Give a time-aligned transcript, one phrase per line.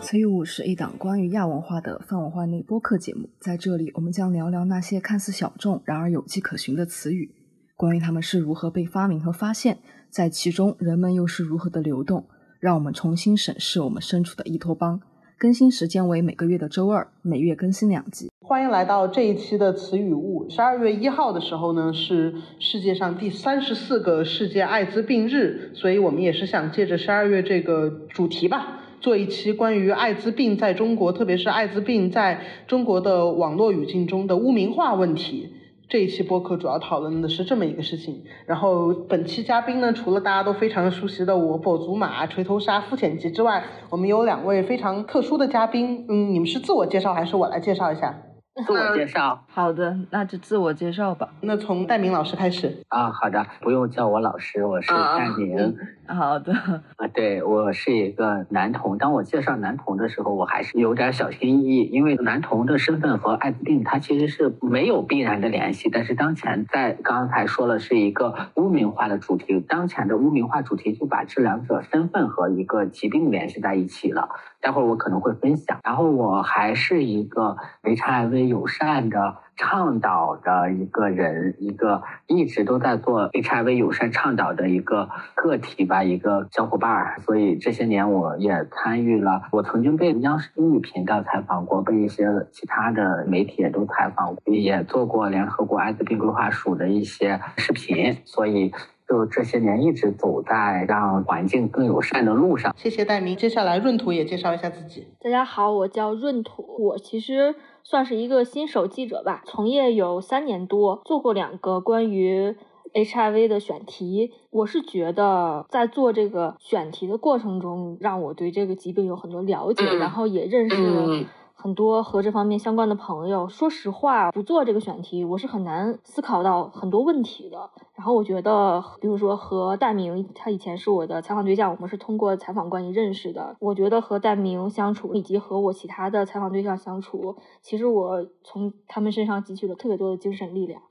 [0.00, 7.34] 词语物是一档关于亚文化的泛文化内播客节目，在这里我们将聊聊那些看似小众，然而有迹可循的词语，
[7.76, 9.78] 关于它们是如何被发明和发现，
[10.10, 12.28] 在其中人们又是如何的流动，
[12.58, 15.00] 让我们重新审视我们身处的伊托邦。
[15.42, 18.30] 更新时间为每个月的周二，每月更新两集。
[18.42, 20.46] 欢迎来到这一期的词语物。
[20.48, 28.82] 十二月一号的时候呢，是世界上第三十四个世界艾滋病日，所以我们也是想借着十二月这个主题吧。
[29.00, 35.54] 做一期关于艾滋病在中国，特别是艾滋病在中国的网络语境中的污名化问题。
[35.92, 38.24] 这一期播客主要讨论的是这么一个事情。
[38.46, 46.06] 然后本期嘉宾呢，除了大家都非常熟悉的我跛足马、锤头鲨、肤浅集之外，我们有两位非常特殊的嘉宾。
[46.08, 48.22] 嗯，你们是自我介绍还是我来介绍一下？
[48.66, 51.30] 自我介绍， 好的，那就自我介绍吧。
[51.40, 55.74] 那从戴明老师开始啊，好的，不用叫我老师，我是戴明。
[56.06, 56.52] 好的
[56.96, 58.98] 啊，对我是一个男童。
[58.98, 65.88] 当我介绍男童的时候，我还是有点小心翼翼，因为男童的身份和艾滋病它其实是没有必然的联系。
[65.90, 74.28] 但是当前在刚才说了是一个污名化的主题，当前的污名化主题就把这两者身份和一个疾病联系在一起了。
[74.62, 75.78] 待会儿我可能会分享。
[75.84, 78.52] 然后我还是一个 HIV。
[78.52, 87.18] 友善的倡导的一个人，一个一直都在做 HIV 友善倡导的一个个体吧，一个小伙伴儿。
[87.20, 98.18] 所以这些年我也参与了，我曾经被央视英语频道采访过，被一些其他的媒体也都采访过，也做过联合国艾滋病规划署的一些视频。
[98.24, 98.72] 所以
[99.08, 102.74] 就这些年一直走在让环境更友善的路上。
[102.76, 105.06] 谢谢戴明，接下来闰土也介绍一下自己。
[105.20, 107.54] 大家好，我叫闰土，我其实。
[107.84, 112.54] 算是一个新手记者吧，从业有三年多，做过两个关于
[112.94, 114.30] HIV 的选题。
[114.50, 121.26] 我是觉得在做这个选题的过程中，让我对这个疾病有很多了解，然后也认识。
[121.62, 127.70] 很多和这方面相关的朋友，说实话，不做这个选题，我是很难思考到很多问题的。
[127.94, 133.54] 然后我觉得，比如说和大明，他以前是我的采访对象，我们是通过采访关系认识的。
[133.60, 140.82] 我觉得和大明相处，以及和我其他的采访对象相处，其实我从他们身上汲取了特别多的精神力量。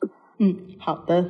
[0.44, 1.24] 嗯，好的，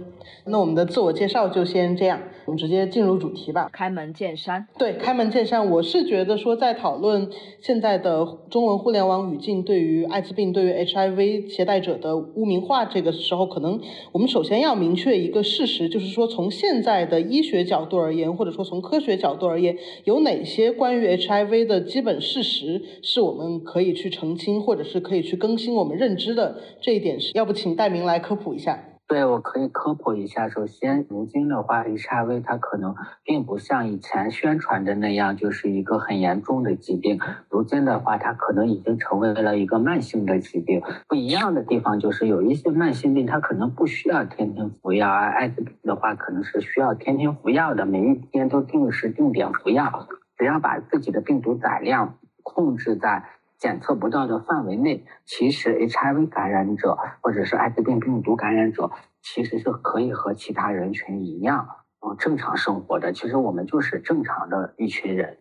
[0.46, 3.70] 那我们的自我介绍就先这样，我们直接进入主题吧。
[3.74, 5.70] 开门见山，对，开门见山。
[5.70, 7.30] 我是觉得说，在讨论
[7.60, 13.82] 现在的中文互联网语境对于艾滋病、对于 HIV 携带者的污名化这个时候，可能
[14.14, 26.62] 我们首先要明确一个事实，就是说，从现在的医学角度而言，或者说从科学角度而言，有哪些关于 HIV 的基本事实是我们可以去澄清，或者是可以去更新我们认知的？
[26.80, 28.86] 这一点是要不请戴明来科普一下。
[29.12, 30.48] 对，我可以科普一下。
[30.48, 32.96] 首先，如今的话，HIV 它可能
[33.26, 37.20] 并不像以前宣传的那样，就是一个很严重的疾病。
[37.50, 40.82] 如今的话，它可能已经成为了一个慢性的疾病。
[41.10, 50.08] 不一样的地方就是，有一些慢性病它可能不需要天天服药，而艾滋病的话，可能是需要天天服药的，每一天都定时定点服药。
[50.38, 53.26] 只要把自己的病毒载量控制在。
[53.62, 58.90] 检测不到的范围内，其实 HIV 感染者或者是艾滋病病毒感染者，
[59.22, 61.68] 其实是可以和其他人群一样，
[62.04, 63.14] 嗯，正常生活的。
[63.14, 65.38] 其实我们就是正常的一群人，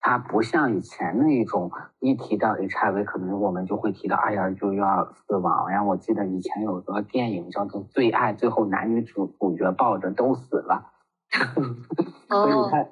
[0.00, 5.82] 它不像以前那种，一提到 HIV，可能我们就会提到，哎呀，就要死亡呀。
[5.82, 10.92] 我记得以前有个电影叫做《最爱》，最后男女主主角抱着都死了，
[12.30, 12.86] 所以他。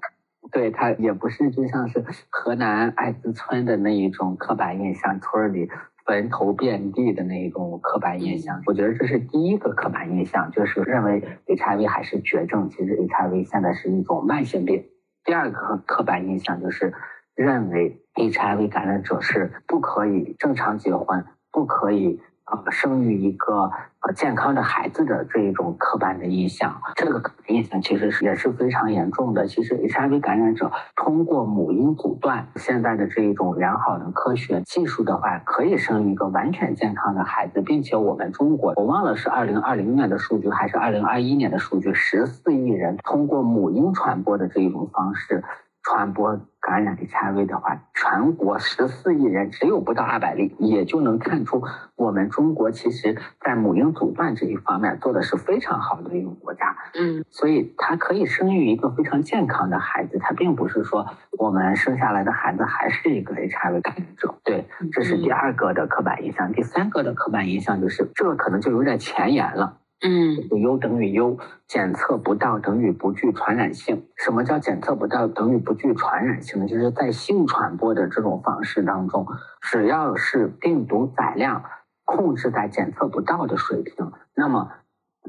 [0.51, 5.69] 对他也不是就像是河南艾滋村的那一种刻板印象，村里
[6.05, 8.63] 坟头遍地的那一种刻板印象。
[8.67, 14.85] 我觉得这是第一个刻板印象，就是认为 HIV 还是绝症，其实 HIV 现在是一种慢性病。
[15.25, 16.93] 第二个刻板印象就是
[17.35, 22.21] 认为 HIV 感染者是不可以正常结婚，不可以。
[22.47, 29.47] 呃，生育一个呃健康的孩子的这一种刻板的印象，这个刻板印象其实是也是非常严重的。
[29.47, 45.43] 其实 HIV 感染者通过母婴阻断，现在的这一种良好的科学技术的话，可以生育一个完全健康的孩子，并且我们中国，我忘了是二零二零年的数据还是二零二一年的数据，十四亿人通过母婴传播的这一种方式。
[45.85, 51.63] 传播感染 HIV 的话，全国十四亿人只有不到二百例，也就能看出
[51.95, 56.75] 我们中国其实在母婴阻断这一方面做的是非常好的一个国家。
[56.95, 61.07] 嗯，所以它可以生育一个非常健康的孩子，它并不是说
[61.39, 64.35] 我们生下来的孩子还是一个 HIV 感染者。
[64.43, 66.51] 对，这是第二个的刻板印象。
[66.53, 69.81] 第三个的刻板印象就是，这个可能就有点前沿了。
[70.01, 74.07] 嗯，，U 等于 U，，检测不到等于不具传染性。
[74.17, 76.67] 什么叫检测不到等于不具传染性呢？
[76.67, 79.27] 就是在性传播的这种方式当中，
[79.63, 81.65] 只要是病毒载量
[82.05, 84.69] 控制在检测不到的水平，那么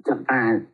[0.04, 0.68] 这当然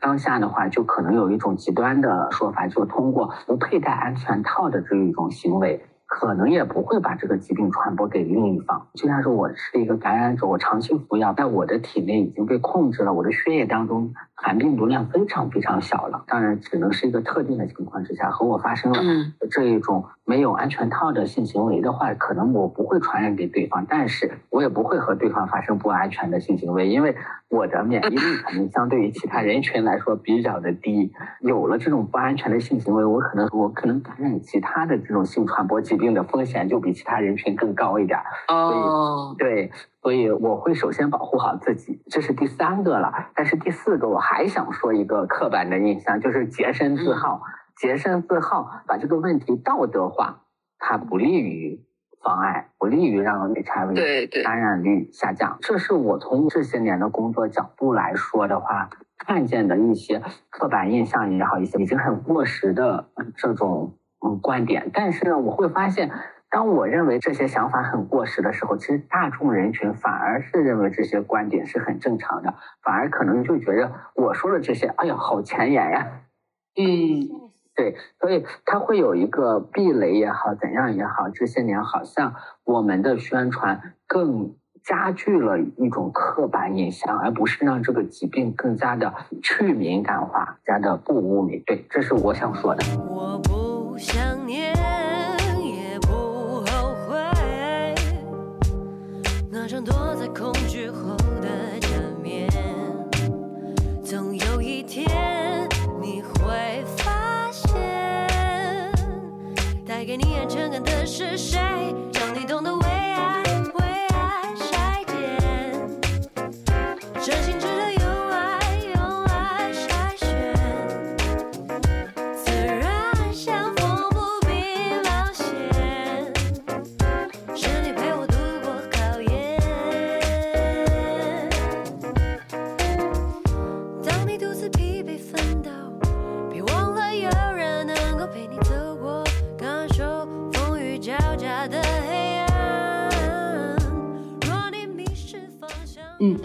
[0.00, 5.84] 当下的话，就可能有一种极端的说法，就通过不佩戴安全套的这一种行为。
[6.14, 8.86] 可能也不会把这个疾病传播给另一方。
[8.94, 16.24] 就像是我是一个感染者，我长期服药，在我的体内已经被控制了，我的血液当中含病毒量非常非常小了。
[16.26, 19.00] 当然，只能是一个特定的情况之下，和我发生了
[19.50, 27.16] 这一种没有安全套的性行为的话，可能我不会传染给对方，但是我也不会和对方发生不安全的性行为，因为
[27.48, 31.12] 我的免疫力可能相对于其他人群来说比较的低。
[31.40, 36.12] 有了这种不安全的性行为，我可能我可能感染其他的这种性传播疾病。
[36.12, 39.70] 的风险就比其他人群更高一点，所以对，
[40.02, 43.30] 所以我会首先保护好自己，这是第三个了。
[43.34, 47.40] 但是第四个我还想说一个刻板的印象，就是洁身自好，
[47.76, 50.44] 洁身自好，把这个问题道德化，
[50.78, 51.84] 它不利于
[52.22, 55.58] 妨碍，不利于让 HIV 感染率下降。
[55.60, 63.98] 这是我从这些年的工作角度来说的话，看见的一些刻板印象也好，一些已经很过时的这种。
[64.24, 66.08] 嗯，观点，但是呢，我会发现，
[66.48, 72.54] 当我认为这些想法很过时的时候，其实大众人群反而是认为这些观点是很正常的，
[72.84, 76.20] 反而可能就觉得我说的这些，哎呀，好前沿呀。
[76.76, 82.34] 嗯，对，所以它会有一个壁垒也好，怎样也好，这些年好像
[82.64, 84.54] 我们的宣传更
[84.84, 91.62] 加剧了一种刻板印象，而不是让这个疾病更加的去敏感化，加的不污名。
[91.64, 92.84] 对，这是我想说的。
[93.08, 94.74] 我不想念，
[95.60, 97.94] 也不后悔，
[99.50, 100.81] 那张躲在恐惧
[110.12, 111.58] 给你安全感的是谁，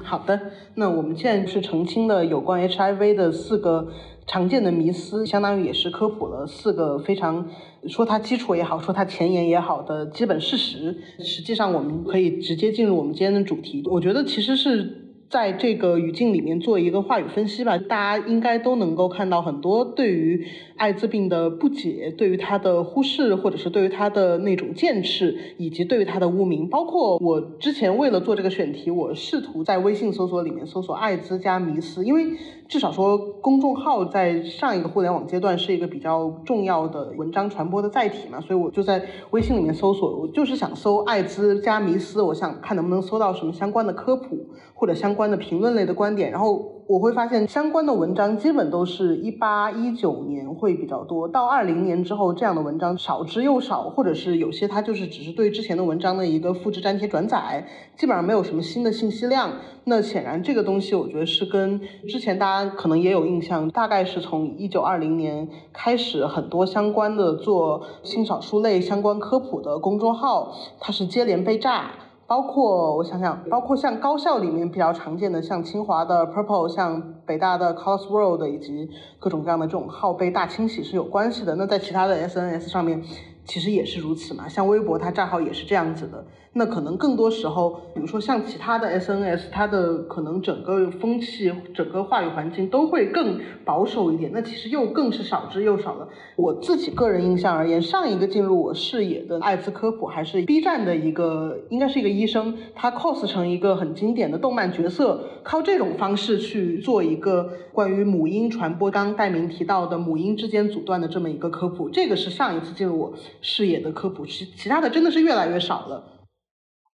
[0.07, 0.39] 好的。
[0.75, 3.89] 那我们现在是澄清了有关 HIV 的四个
[4.25, 7.49] 常见的迷思，相当于也是科普了四个非常
[7.87, 10.95] 说它基础也好，说它前沿也好的基本事实。
[11.19, 13.83] 实际上，我们可以直接进入我们今天的主题。
[13.85, 15.03] 我觉得其实是。
[15.29, 20.45] 在这个语境里面做一个话语分析吧，大家应该都能够看到很多对于
[20.77, 26.69] 艾滋病的不解，对于它的忽视，或者是对于它的那种见识，以及对于它的污名。
[26.69, 32.23] 包括我之前为了做这个选题，我试图在微信搜索里面搜索“艾滋加迷思”，因为
[32.69, 45.17] 至少说公众号在上一个互联网阶段是一个比较重要的文章传播的载体嘛，所以我就在微信里面搜索，我就是想搜“艾滋加迷思”，我想看能不能搜到什么相关的科普或者相。
[45.17, 46.76] 关的评论类的观点，然后。
[46.87, 57.67] 我会发现相关的文章基本都是一八一九年会比较多，到二零年之后，这样的文章少之又少，或者是有些它就是只是对之前的文章的一个复制粘贴转载，
[57.97, 59.51] 基本上没有什么新的信息量。
[59.83, 71.91] 那显然这个东西，我觉得是跟之前大家可能也有印象，大概是从一九二零年开始，很多相关的做性少数类相关科普的公众号，它是接连被炸。
[72.27, 81.55] 包括我想想，包括像高校里面比较常见的，像清华的 Purple，像北大的 Cos World，以及各种各样的这种号被大清洗是有关系的。
[81.55, 83.01] 那在其他的 SNS 上面。
[83.47, 86.25] 其实也是如此嘛，像微博它账号也是这样子的。
[86.53, 94.31] 那可能更多时候，比如说像其他的 SNS，它的可能整个风气、整个话语环境都会更保守一点。
[94.33, 96.09] 那其实又更是少之又少了。
[96.35, 111.87] 我自己个人印象而言，上一个进入我视野的艾滋科普还是 B 站的一个，应该是一个医生，他 cos 成一个很经典的动漫角色，靠这种方式去做一个关于母婴传播，刚戴明提到的母婴之间阻断的这么一个科普。
[111.87, 113.13] 这个是上一次进入我。
[113.41, 116.03] 视野的科普，其其他的真的是越来越少了。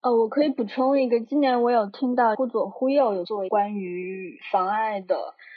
[0.03, 5.15] 呃，我可以补充一个，今年我有听到忽左忽右有做关于防艾的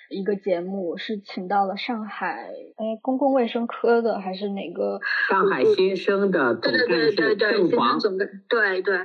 [0.10, 5.00] 一个节目，是请到了上海哎公共卫生科的还是哪个？
[5.30, 8.00] 上海新生的总干事郑黄。
[8.48, 9.00] 对对，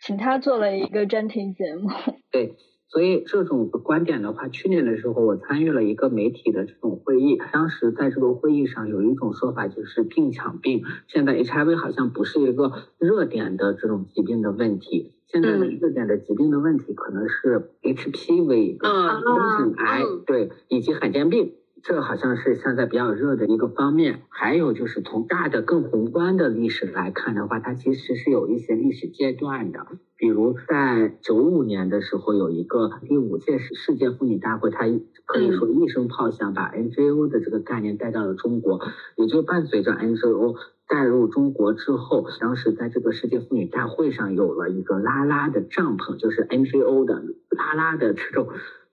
[0.00, 1.90] 请他做了一个专题节目。
[2.30, 2.56] 对。
[2.90, 21.52] 所以这种观点的话，去年的时候我参与了一个媒体的这种会议，当时在这个会议上有一种说法就是病抢病，现在 HIV 好像不是一个热点的这种疾病的问题，现在的热点的疾病的问题可能是 HPV、宫颈癌，对，以及罕见病。
[21.82, 29.86] 这好像是现在比较热的一个方面，还有就是从大的更宏观的历史来看的话，它其实是有一些历史阶段的。
[30.16, 34.84] 比如在九五年的时候，有一个第五届世世界妇女大会，它
[35.26, 38.80] 可以说一声炮响，把 NGO 的这个概念带到了中国。
[39.16, 40.56] 也就伴随着 NGO
[40.88, 48.48] 带入中国之后，当时在这个世界妇女大会上有了一个拉拉的帐篷，就是 NGO 的拉拉的这种。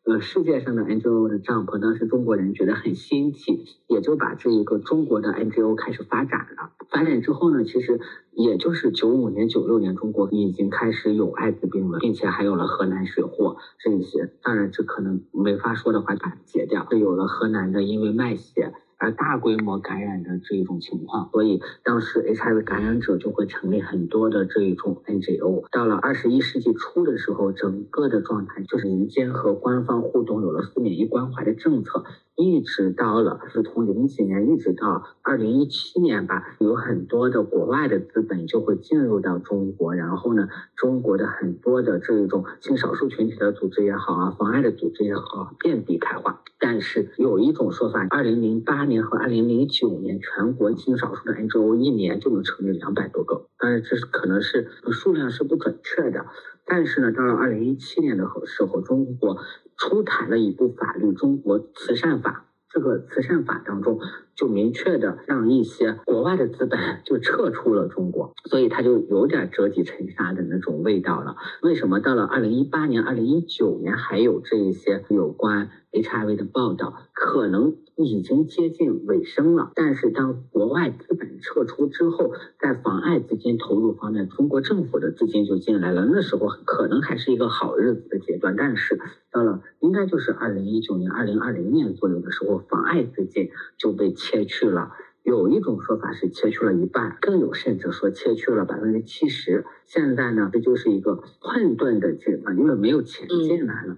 [0.05, 6.73] 呃，世界上的 NGO 的帐篷，当时中国人觉得很新奇，也就把这一个中国的 NGO 开始发展了。
[6.91, 7.99] 发展之后呢，其实
[8.31, 14.31] 也就是九五年、九六年，中国已经开始有艾滋病了，并且还有了河南水货这一些。
[14.43, 16.87] 当然，这可能没法说的话，把它截掉。
[16.91, 18.73] 有了河南的，因为卖血。
[18.97, 25.65] 而大规模感染的这一种情况，所以当时 HIV 感染者就会成立很多的这一种 NGO。
[25.71, 32.05] 到了二十一世纪初的时候，整个的状态就是民间和官方互动有了四免一关怀的政策。
[32.35, 46.41] 一直到了，是从零几年一直到二零一七年吧，有很多的国外的资本就会进入到中国，然后呢，中国的很多的这一种性少数群体的组织也好啊，妨碍的组织也好，遍地开花。
[46.59, 56.25] 但是有一种说法，二零零八年和二零零九年，全国性少数的 NGO 一年就能成立两百多个，当然这是可能是数量是不准确的。
[56.67, 59.37] 但是呢，到了二零一七年的时候，中国
[59.77, 62.45] 出台了一部法律《中国慈善法》。
[62.67, 63.99] 这个慈善法当中
[64.35, 71.37] 就明确的让一些国外的资本就撤出了中国，所以它就有点折戟沉沙的那种味道了。
[71.61, 76.95] 为什么到了二零一八年、二零一九年还有这一些有关 HIV 的报道？
[77.13, 77.77] 可能。
[77.95, 86.05] 已经接近尾声了，但是当国外资本撤出之后，在妨碍资金投入方面，中国政府的资金就进来了。
[86.05, 88.99] 那时候可能还是一个好日子的阶段，但是
[89.31, 94.91] 到了应该就是二零一九年、二零二零年左右的时候，妨碍资金就被切去了。
[95.23, 99.65] 有一种说法是切去了一半，更有甚者说切去了百分之七十。
[99.85, 103.93] 现在呢，这就是一个混沌的阶段，因为没有钱进来了。
[103.93, 103.97] 嗯，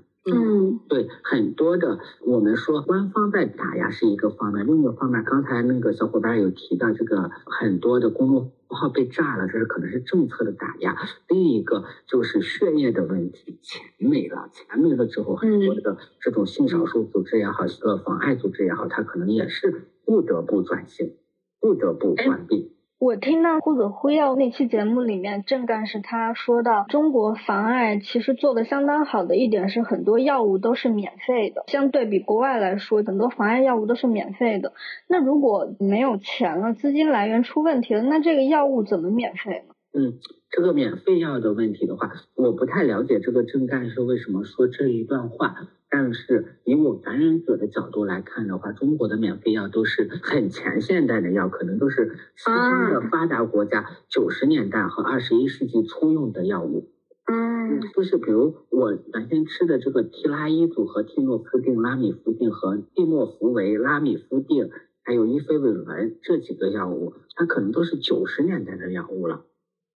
[0.87, 10.95] 对，很多的我们说官方在打压是一个方面，另一个方面，刚才那个小伙伴有提到这个很多的公众号被炸了，这是可能是政策的打压。
[11.27, 21.15] 另一个就是血液的问题，钱没了，钱没了之后，很多的这种性少数组织也好，一个妨碍组织也好，它可能也是不得不转型，
[21.59, 22.76] 不得不关闭。
[22.99, 34.73] 我听到顾子辉耀那期节目里面，郑干事他说到，中国防癌其实做的相当好的一点是，很多药物都是免费的，相对比国外来说，很多防癌药物都是免费的。
[35.07, 39.75] 那如果没有钱了，资金来源出问题了，那这个药物怎么免费呢？
[39.93, 40.17] 嗯，
[40.49, 45.67] 这个免费药的问题的话，我不太了解这个郑干事为什么说这一段话。
[45.89, 56.91] 但是以我感染者的角度来看的话，中国的免费药都是很前现代的药，可能都是西方的发达国家九十年代和二十一世纪初用的药物。
[57.31, 64.69] 嗯，就是比如我原先吃的这个替拉伊组合替诺夫定、拉米夫定和地诺福韦、拉米夫定，
[65.03, 69.45] 还有伊非韦伦这几个药物，它可能都是九十年代的药物了。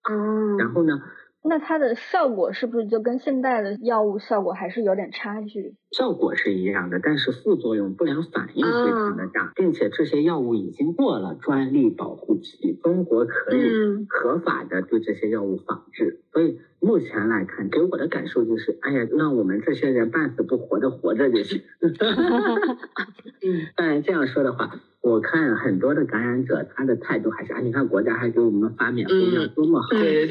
[0.09, 1.01] 嗯，然后呢？
[1.43, 5.75] 那它的效果是不是就跟现代的药物效果还是有点差距？
[5.91, 16.21] 效果是一样的，但是副作用、不良反应非常的大，并且这些药物已经过了专利保护期，中国可以合法的对这些药物仿制。
[16.31, 21.63] 所以目前来看，给我的感受就是，哎呀，让我们这些人半死不活的活着就行。
[23.75, 29.87] 当然这样说的话，我看很多的感染者他的态度还是，啊，你看国家还给我们发免费药，多么好，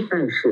[0.08, 0.50] 但是。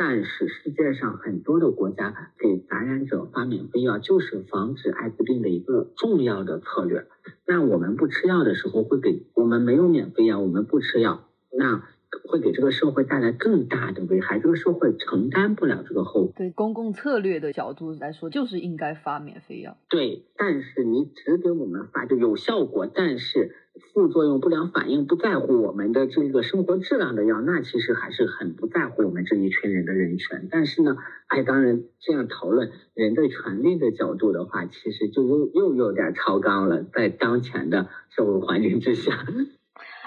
[0.00, 7.08] 但是世界上很多的国家给感染者发免费药，就是防止艾滋病的一个重要的策略。
[7.44, 11.82] 那我们不吃药的时候，会给我们没有免费药，我们不吃药，那
[12.28, 16.32] 会给这个社会带来更大的危害，这个社会承担不了这个后果。
[16.36, 19.76] 对公共策略的角度来说，就是应该发免费药。
[19.90, 23.56] 对，但是你只给我们发就有效果，但是。
[23.92, 30.48] 副作用、不良反应不在乎我们的这个生活质量的药，那其实还是很不在乎我们这一群人的人权。
[30.50, 30.96] 但是呢，
[31.28, 39.24] 哎，当然这样讨论人的权利的角度的话，其实就又又有点超纲了，在当前的社会环境之下。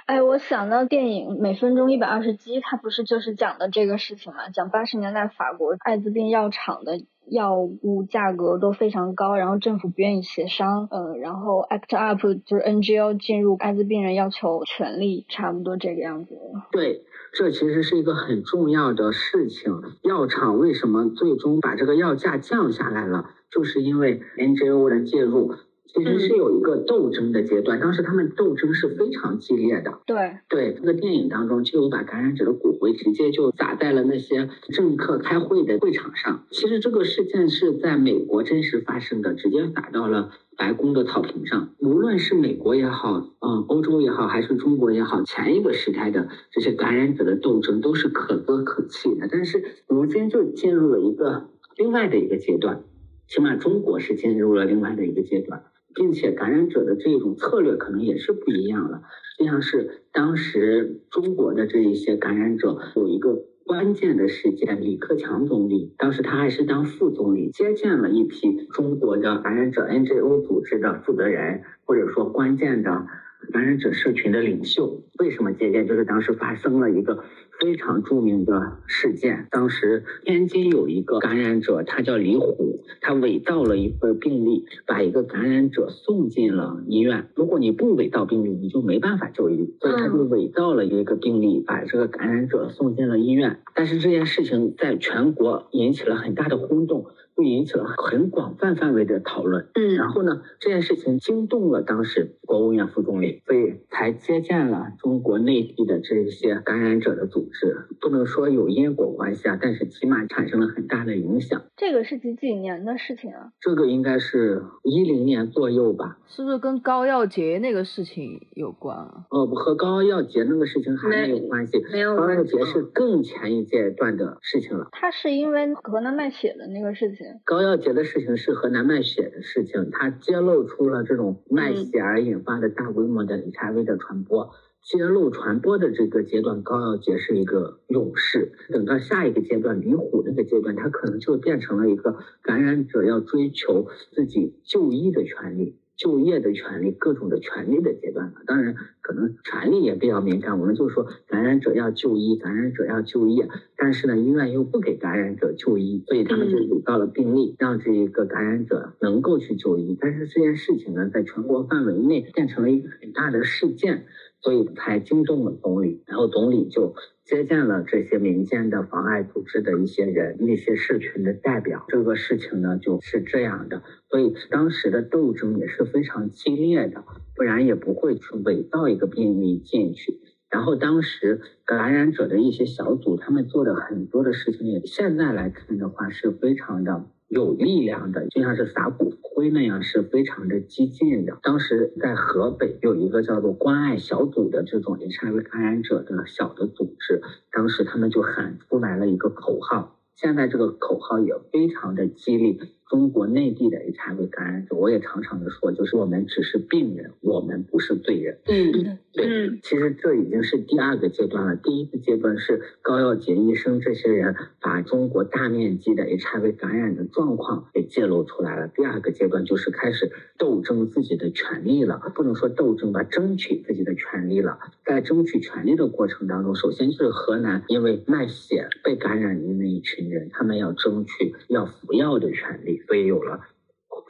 [0.08, 4.50] 哎，我想到电影《每分钟一百二十击》，它不是就是讲的这个事情嘛？
[4.50, 7.00] 讲八十年代法国艾滋病药厂的
[7.32, 16.38] 药物价格都非常高，然后政府不愿意协商，呃，然后 ACT UP 就是 NGO 进入艾滋病人要求权利，差不多这个样子。
[16.74, 19.82] 对，这其实是一个很重要的事情。
[20.04, 23.30] 药厂为什么最终把这个药价降下来了？
[23.50, 25.56] 就是因为 NGO 的介入。
[25.94, 30.00] 其实是有一个斗争的阶段，当时他们斗争是非常激烈的。
[30.06, 36.46] 对对，这个电影当中就有把感染者的骨灰直接就撒在了那些政客开会的会场上。
[36.50, 41.74] 其实这个事件是在美国真实发生的，直接撒到了白宫的草坪上。
[41.80, 49.28] 无论是美国也好，嗯，欧洲也好，还是中国也好，前一个时代的这些感染者的斗争都是可歌可泣的。
[49.30, 52.84] 但是如今就进入了一个另外的一个阶段，
[53.28, 55.64] 起码中国是进入了另外的一个阶段。
[55.94, 59.02] 并且感染者的这种策略可能也是不一样了，
[59.38, 73.06] 就像是当时中国的这一些感染者有一个关键的事件，李克强总理当时他还是当副总理，接见了一批中国的感染者 NGO 组织的负责人，或者说关键的
[73.52, 75.04] 感染者社群的领袖。
[75.20, 75.88] 为什么接见？
[75.88, 77.24] 就是当时发生了一个。
[77.60, 87.28] 非常著名的事件，当时天津有一个感染者，他叫李虎，他伪造了一份病例，把一个感染者送进了医院。
[87.36, 93.60] 如果你不伪造病例，你就没办法就医，所以他就伪造了一个病例，把这个感染者送进了医院。
[93.76, 97.06] 但是这件事情在全国引起了很大的轰动。
[97.42, 107.88] 就引起了很广泛范围的讨论，嗯，然后呢，这件事情惊动了当时国务院副总理，所以才接见了中国内地的这些感染者的组织。
[108.00, 111.64] 不能说有因果关系啊，但是起码产生了很大的影响。
[111.76, 113.52] 这个是几几年的事情啊？
[113.60, 116.20] 这个应该是一零年左右吧？
[116.28, 119.26] 是不是跟高耀杰那个事情有关啊？
[119.32, 122.16] 哦，不和高耀杰那个事情还没有关系，没有。
[122.16, 124.90] 高耀杰是更前一阶段的事情了。
[124.92, 127.31] 他是因为河南卖血的那个事情。
[127.44, 134.52] 高耀杰的事情是河南卖血的事情，他揭露出了这种卖血而引发的大规模的 HIV 的传播。
[134.84, 138.54] 揭露传播的这个阶段，高耀杰是一个勇士。
[138.70, 145.78] 等到下一个阶段，李虎那个阶段，他可能就变成了一个感染者要追求自己就医的权利。
[146.02, 148.42] 就业的权利，各种的权利的阶段了。
[148.48, 150.60] 当然，可能权利也比较敏感。
[150.60, 159.96] 我们就说，感染者要就医，感染者要就业，但是呢，医院又不给感染者就医，所以他们就伪造了病例，让这一个感染者能够去就医。
[160.02, 164.08] 但是这件事情呢，在全国范围内变成了一个很大的事件。
[164.42, 171.86] 所以才惊动了总理，然后总理就接见了这些民间的妨碍组织的一些人、那些社群的代表。
[171.88, 177.04] 这个事情呢就是这样的，所以当时的斗争也是非常激烈的，
[177.36, 180.20] 不然也不会去伪造一个病例进去。
[180.50, 187.06] 然后当时感染者的一些小组，他们做的很多的事情，也现在来看的话是非常的。
[187.32, 191.40] 有力量的，就像是撒骨灰那样，是非常的激进的。
[191.42, 199.98] 当时在河北有一个叫做关爱小组的这种 HIV 感染者的小的组织，当时他们就喊出来了一个口号。
[200.14, 202.60] 现在这个口号也非常的激励
[202.92, 204.76] 中国内地的 HIV 感染者。
[204.76, 208.38] 我也常常的说，就是我们只是病人，我们不是罪人。
[208.46, 209.60] 嗯，对。
[209.64, 211.56] 其实这已经是第二个阶段了。
[211.56, 218.68] 第一个阶段是高耀杰医生这些人把中国大面积的 HIV 感染的状况给揭露出来了。
[218.68, 224.60] 第二个阶段就是开始斗争自己的权利了，不能说斗争吧，争取自己的权利了。
[224.86, 230.02] 在争取权利的过程当中，首先就是河南因为卖血被感染的那一群。
[230.02, 233.40] 人他们要争取要服药的权利，所以有了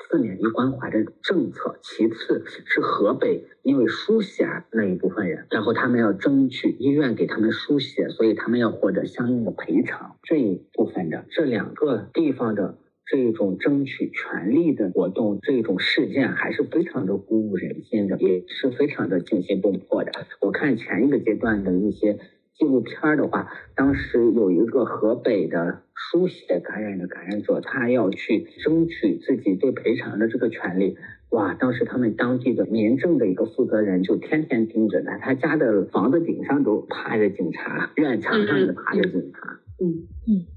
[0.10, 1.78] 四年一关怀的政策。
[1.82, 10.18] 其次是河北因为输血那一部分人，然后他们要争取医院给他们输血，所以他们要获得相应的赔偿。
[10.24, 20.12] 这一部分的这两个地方的这种争取权利的活动，这种事件还是非常的鼓舞人心的，也是非常的惊心动魄的。
[20.42, 22.20] 我看前一个阶段的一些。
[22.58, 30.98] 纪录片的话，当时有一个河北的输血感染的感染者，他要去争取自己对赔偿的这个权利。
[31.30, 39.40] 哇，当时他们当地的民政的一个负责人就天天盯着他，他家的房子顶上都趴着警察，院墙上也趴着警察。
[39.50, 39.71] 嗯嗯，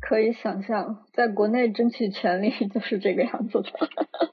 [0.00, 3.68] 可以想象，在国内争取权利就是这个样子的。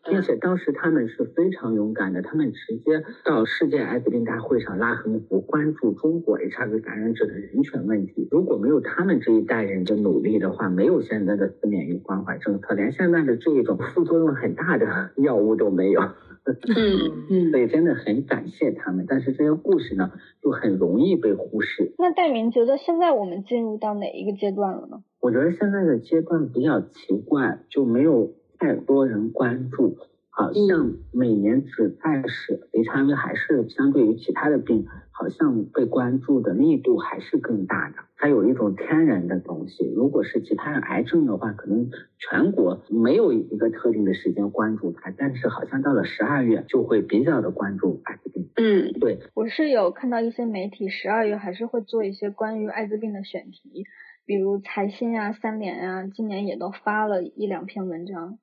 [0.09, 8.27] 并且当时他们是非常勇敢的，他们直接到世界艾滋病大会上拉横幅，关注中国 HIV 感染者的人权问题。
[8.29, 16.01] 如果没有他们这一代人的努力的话，没有现在的自免疫关怀政策，连现在的这一种副作用很大的药物都没有。
[16.45, 19.05] 嗯嗯， 所以真的很感谢他们。
[19.07, 21.93] 但是这些故事呢，就很容易被忽视。
[21.97, 25.03] 那戴明觉得现在我们进入到哪一个阶段了呢？
[25.19, 29.97] 我觉得现在的阶段比较奇怪，就没有太多人关注。
[30.33, 37.95] 好像每年只在是 HIV 还是相对于其他的病，好像被关注的密度还是更大的。
[38.21, 48.47] 它有一种天然的东西，如果是其他的癌症的话，可能全国没有一个特定的时间关注它，但是好像到了十二月就会比较的关注艾滋病。
[48.57, 53.85] 嗯，对，我是有看到一些媒体十二月还是会做一些关于艾滋病的选题，
[54.27, 58.37] 比如财新啊、三联啊，今年也都发了一两篇文章。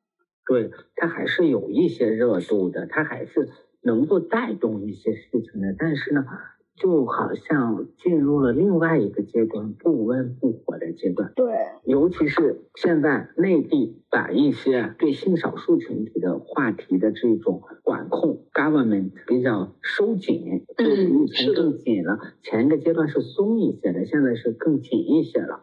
[0.45, 3.49] 对，它还是有一些热度的，它还是
[3.83, 5.73] 能够带动一些事情的。
[5.79, 6.25] 但是呢，
[6.79, 11.33] 就好像进入了另外一个阶段，不温不火的阶段。
[11.35, 11.53] 对，
[11.85, 22.19] 尤其是现在内地把一些对性少数群体的话题的这种管控，government 比较收紧，就比以前更紧了。
[22.43, 25.61] 前一个阶段是松一些的，现在是更紧一些了。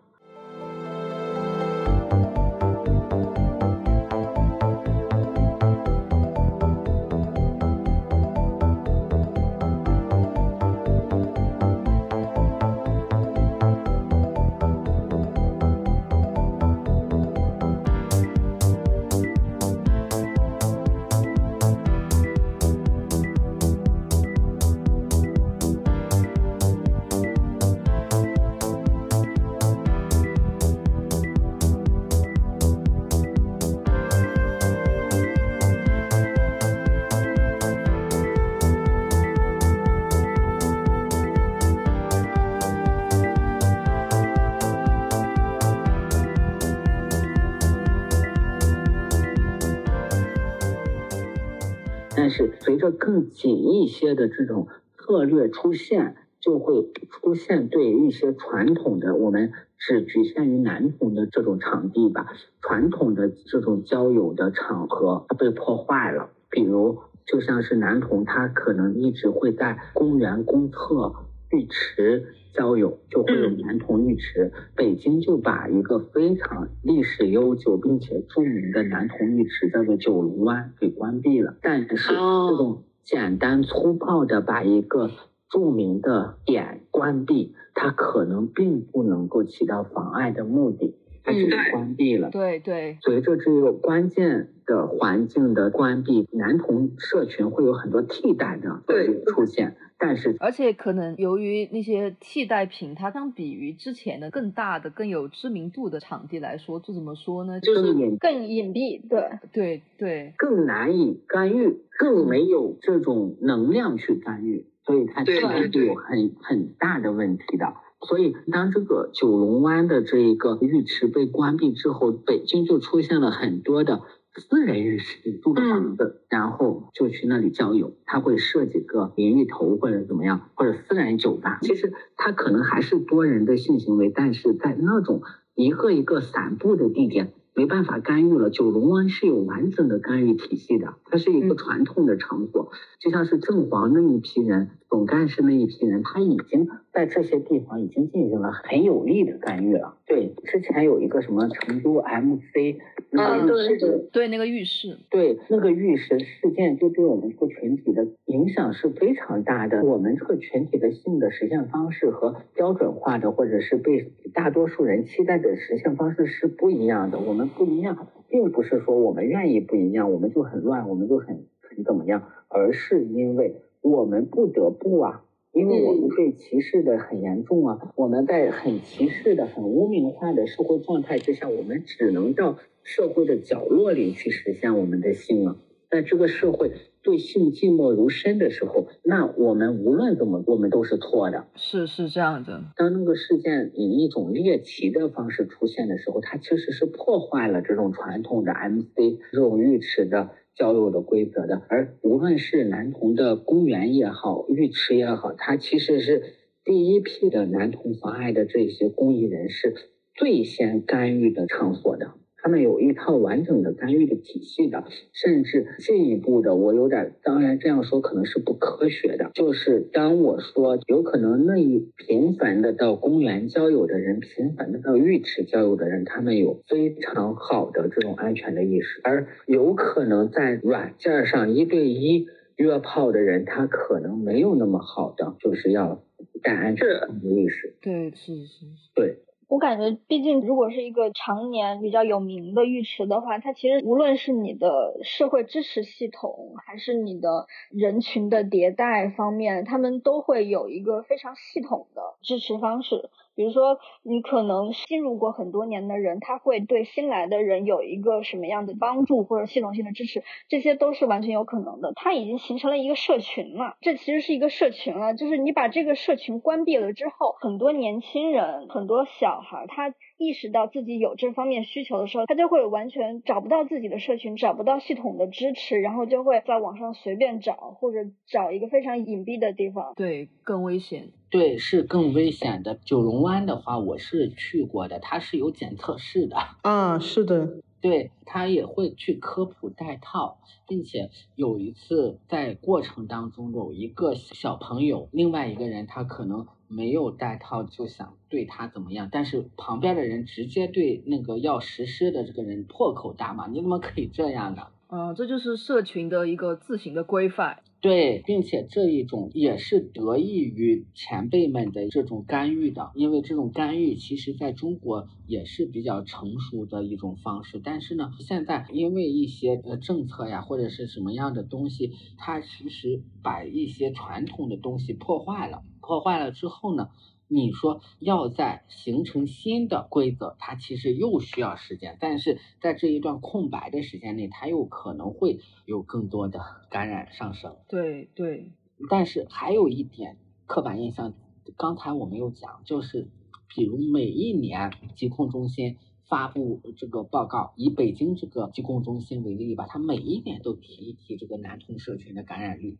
[53.15, 62.27] 更紧一些的这种策略出现，就会出现对一些传统的我们只局限于男童的这种场地吧，
[62.61, 66.29] 传统的这种交友的场合它被破坏了。
[66.49, 71.13] 比如，就像是男童，他可能一直会在公园、公厕、
[71.51, 72.25] 浴池。
[72.55, 81.57] 交友就会有男童浴池，北京就把一个非常历史悠久并且著名的男童浴池叫做九龙湾给关闭了。
[81.61, 85.11] 但是这种简单粗暴的把一个
[85.49, 92.31] 著名的点关闭，它可能并不能够起到妨碍的目的，它只是关闭了。
[92.31, 98.81] 对对，随着这个关键的环境的关闭，男童社群会有很多替代的
[99.27, 99.77] 出现。
[99.97, 107.61] 但是，而且可能由于那些替代品，它相比于之前的更大的、更有知名度的场地来说，就怎么说呢？
[107.61, 117.73] 就是更隐蔽，对对对，更难以干预，更没有这种能量去干预，所以它其实是有很很大的问题的。
[118.01, 124.01] 所以，当这个九龙湾的这一个浴池被关闭之后，北京就出现了很多的。
[124.37, 127.95] 私人浴室租的房子，然后就去那里交友。
[128.05, 131.59] 他会设几个淋浴头或者怎么样，或者私人酒吧。
[131.61, 135.21] 其实他可能还是多人的性行为，但是在那种
[135.55, 137.33] 一个一个散步的地点。
[137.57, 138.49] 没办法干预了。
[138.49, 142.69] 九龙湾是有完整的干预体系的，它是一个传统的场所，
[142.99, 149.97] 就像是正黄那一批人，总干事那一批人，他已经在这些地方已经进行了很有力的干预了。
[150.07, 152.77] 对，之前有一个什么成都 MC，
[153.11, 159.83] 那个浴室，对那个浴室，对那个浴室事件，就对我们这个群体的影响是非常大的。
[159.83, 167.17] 我们这个群体的性的实现方式和标准化的，或者是被大多数人期待的实现方式是不一样的。
[167.17, 167.45] 我们。
[167.55, 175.23] 不一样，并不是说我们愿意不一样，我们就很乱，我们就很很怎么样，而是因为我们不得不啊，
[175.55, 185.55] 因为我们被歧视的很严重啊，我们在很歧视的、很污名化的社会状态之下，我们只能到社会的角落里去实现我们的性了。
[185.89, 191.45] 在这个社会对性寂寞如深的时候，那我们无论怎么，我们都是错的。
[191.55, 192.65] 是是这样的。
[192.75, 201.61] 当那个事件以一种猎奇的方式出现的时候，它其实是破坏了这种传统的 MC 这种浴池的交流的规则的。
[201.69, 206.23] 而无论是男童的公园也好，浴池也好，它其实是
[206.63, 209.75] 第一批的男童妨碍的这些公益人士
[210.15, 212.13] 最先干预的场所的。
[212.45, 232.27] 他们有一套完整的干预的体系的，甚至进一步的，我有点，当然这样说可能是不科学的，就是当我说有可能那一频繁的到公园交友的人，频繁的到浴池交友的人，他们有非常好的这种安全的意识，而有可能在软件上一对一
[232.57, 236.03] 约炮的人，他可能没有那么好的，就是要
[236.43, 237.75] 带安全的意识。
[237.81, 239.24] 对，是是是，对。
[239.47, 253.09] 我感觉，毕竟如果是一个常年比较有名的浴池的话，它其实无论是你的社会支持系统，还是你的人群的迭代方面，他们都会有一个非常系统的支持方式。
[253.35, 261.91] 比如说，你可能进入过很多年的人，他会对新来的人有一个什么样的帮助或者系统性的支持，这些都是完全有可能的。
[261.95, 265.13] 他已经形成了一个社群了，这其实是一个社群了。
[265.13, 279.93] 就是你把这个社群关闭了之后，很多年轻人、很多小孩，他意识到自己有这方面需求的时候，他就会完全找不到自己的社群，找不到系统的支持，然后就会在网上随便找，或者找一个非常隐蔽的地方。
[279.95, 281.09] 对，更危险。
[281.29, 282.79] 对，是更危险的。
[282.85, 286.37] 九龙湾的话，我是去过的，它是有检测室的。
[286.61, 287.57] 啊，是的。
[287.85, 307.61] 对他也会去科普带套，并且有一次在过程当中有一个小朋友，另外一个人他可能没有带套，就想对他怎么样，但是旁边的人直接对那个要实施的这个人破口大骂：“你怎么可以这样呢？”嗯，这就是社群的一个自行的规范。
[307.85, 317.61] 对，并且这一种也是得益于前辈们的这种干预的，因为这种干预其实在中国也是比较成熟的一种方式。
[317.63, 326.89] 但是呢，现在因为一些呃政策呀或者是什么样的东西，它其实把一些传统的东西破坏了，破坏了之后呢。
[327.27, 337.57] 你说要在形成新的规则，它其实又需要时间，但是在这一段空白的时间内，它又可能会有更多的 感染上升。
[337.67, 338.51] 对对，
[338.89, 341.13] 但是还有一点刻板印象，
[341.57, 343.07] 刚才我没有讲，就是
[343.47, 352.77] 比如每一年疾控中心发布这个报告，以北京这个疾控中心为例吧，它每一年都提一提这个男童社群的感染率。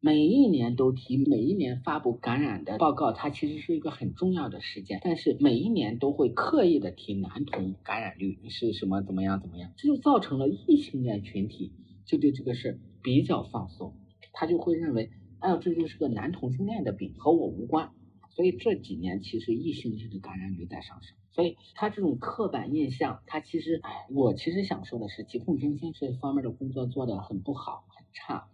[0.00, 5.00] 每一年都提，每一年发布感染的报告，它其实是一个很重要的事件。
[5.02, 11.72] 但是每一年都会刻意的提男童感染率是什么怎么样怎么样，这就造成了异性恋群体
[12.04, 13.92] 就对这个事儿比较放松，
[14.32, 17.90] 他就会认为，哎呦，这就是个男同性恋的病，和我无关。
[18.30, 21.16] 所以这几年其实异性恋的感染率在上升。
[21.32, 28.48] 所以他这种刻板印象，他其实，哎，我其实想说的是，疾控中心这方面的工作做得很不好，很差。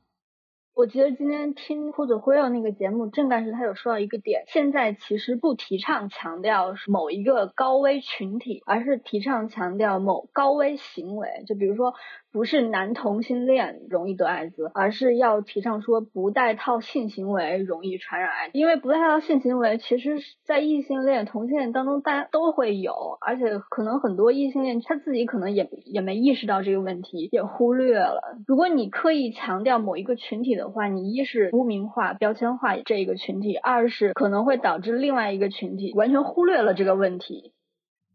[0.75, 11.95] 我觉得今天听胡子辉耀那个节目，郑干事他有说到一个点，现在其实不提倡强调某一个高危群体，而是提倡强调某高危行为，就比如说。
[12.35, 18.59] 不是男同性恋容易得艾滋，而是要提倡说不带套性行为容易传染艾滋。
[18.59, 28.37] 因为不带套性行为，其实，在异性恋、同性恋当中，大家都会有，而且可能很多异性恋他自己可能也也没意识到这个问题，也忽略了。
[28.49, 37.53] 如果你刻意强调某一个群体的话，你一是污名化、标签化这一个群体，二是可能会导致另外一个群体完全忽略了这个问题。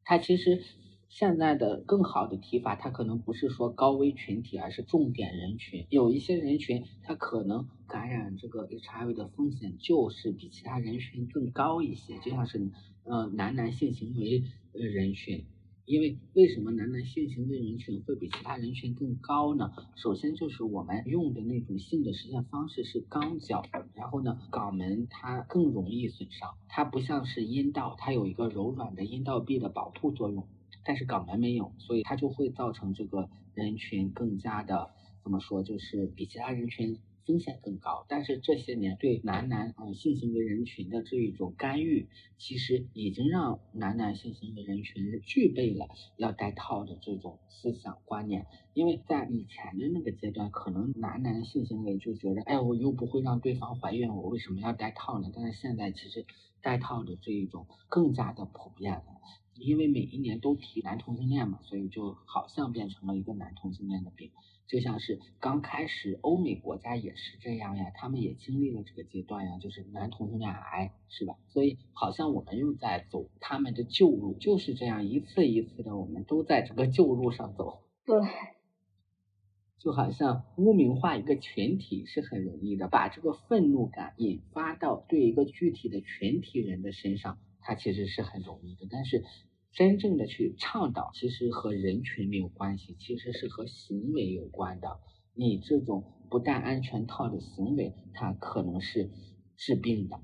[0.03, 0.60] 他其实。
[1.10, 5.86] 现在的更好的提法，它可能不是说高危群体，而是重点人群。
[5.89, 12.69] 有一些人群，他可能感染这个 HIV 的风险就是比其他人群更高一些，就像是
[13.04, 14.43] 呃男男性行为
[14.74, 15.43] 呃人群。
[15.86, 19.72] 因为为什么男男性行为人群会比其他人群更高呢？
[19.95, 23.63] 首先就是我们用的那种性的实现方式是肛交，
[23.95, 30.48] 然后呢，肛门它更容易损伤，它不像是阴道，它有一个柔软的阴道壁的保护作用。
[30.89, 34.89] 但是港门没有，所以它就会造成这个人群更加的
[35.21, 36.97] 怎么说，就是比其他人群
[37.28, 38.08] 风险更高。
[38.10, 48.47] 但是这些年对男男啊性行为人群的这一种干预，其实已经让男男性行为人群具备了要戴套的这种思想观念。
[48.73, 55.30] 因为在以前的那个阶段，可能男男性行为就觉得，哎，我又不会让对方怀孕，我为什么要戴套呢？
[55.36, 56.25] 但是现在其实
[56.63, 59.04] 戴套的这一种更加的普遍了。
[59.60, 64.32] 因为每一年都提男同性恋嘛，所以就好像变成了一个男同性恋的病，
[64.67, 71.36] 就像是刚开始欧美国家也是这样呀，他们也经历了这个阶段呀，就是男同性恋癌，是吧？
[71.48, 77.84] 所以好像我们又在走他们的旧路，就是这样一次一次的，我们都在这个旧路上走。
[78.06, 78.22] 对，
[79.80, 89.24] 就好像污名化一个群体是很容易的，把这个愤怒感引发到对一个具体的群体人的身上，它其实是很容易的，但是。
[89.71, 94.99] 真正的去倡导，其实和人群没有关系，其实是和行为有关的。
[95.34, 99.10] 你这种不戴安全套的行为，它可能是
[99.55, 100.19] 治病的。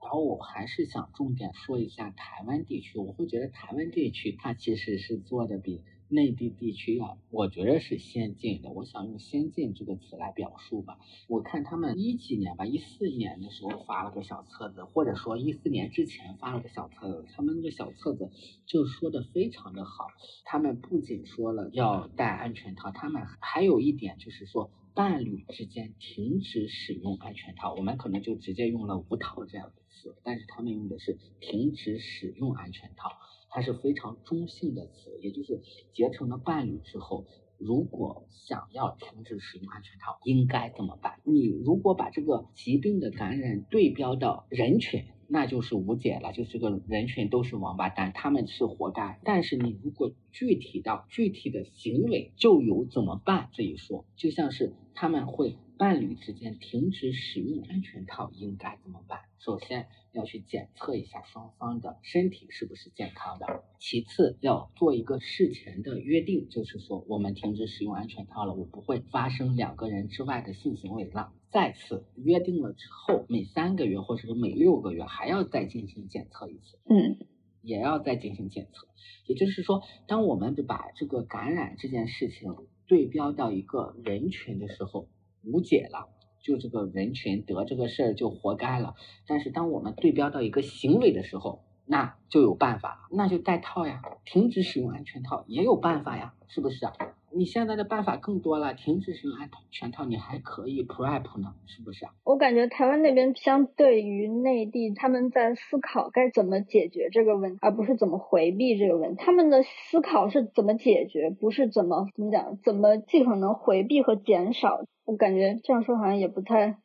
[0.00, 8.70] 然后我还是想重点说一下台湾地区，我会觉得台湾地区它其实是做的比内地地区啊，我觉得是先进的。
[8.70, 10.98] 我想用“先进”这个词来表述吧。
[11.28, 17.26] 我看他们一几年吧，一四年的时候发了个小册子，或者说一四年之前发了个小册子。
[17.30, 18.30] 他们那个小册子
[18.64, 20.06] 就说的非常的好。
[20.44, 27.74] 他们不仅说了要戴安全套，他们还有一点就是说，伴侣之间停止使用安全套。
[27.74, 33.10] 我们可能就直接用了“无套”这样的词，但是他们用的是停止使用安全套。
[33.48, 35.60] 它是非常中性的词，也就是
[35.92, 37.26] 结成了伴侣之后，
[37.58, 41.20] 如果想要停止使用安全套，应该怎么办？
[41.24, 49.20] 你如果把这个疾病的感染对标到人群，那就是无解了，就是个人群都是王八蛋，他们是活该。
[49.24, 59.20] 但是你如果具体到具体的行为，就有怎么办这一说，就像是他们会伴侣之间停止使用安全套，应该怎么办？
[59.38, 59.86] 首先。
[60.12, 63.62] 要去检测一下双方的身体是不是健康的。
[63.78, 71.32] 其次，要做一个事前的约定，就是说我们停止使用安全套了，我不会发生两个人之外的性行为了。
[71.50, 77.18] 再次约定了之后，每三个月或者是每六个月还要再进行检测一次，嗯，
[77.62, 78.88] 也要再进行检测。
[79.26, 85.06] 也就是说，当我们把这个感染这件事情对标到一个人群的时候，
[85.44, 86.08] 无解了。
[86.40, 88.94] 就这个人群得这个事儿就活该了，
[89.26, 96.92] 但是当我们对标到一个行为的时候，那就有办法了，那就戴套呀，停止使用安全套也有办法呀，是不是啊？
[97.30, 102.06] 你现在的办法更多了，停止使用安全套，你还可以 prep 呢，是不是？
[102.24, 109.22] 我感觉台湾那边相对于内地，他们在思考该怎么解决这个问题，而不是怎么回避这个问题。
[109.22, 114.80] 他们的思考是怎么解决，不是怎么怎么讲，怎么尽可能回避和减少。
[115.04, 116.78] 我感觉这样说好像也不太。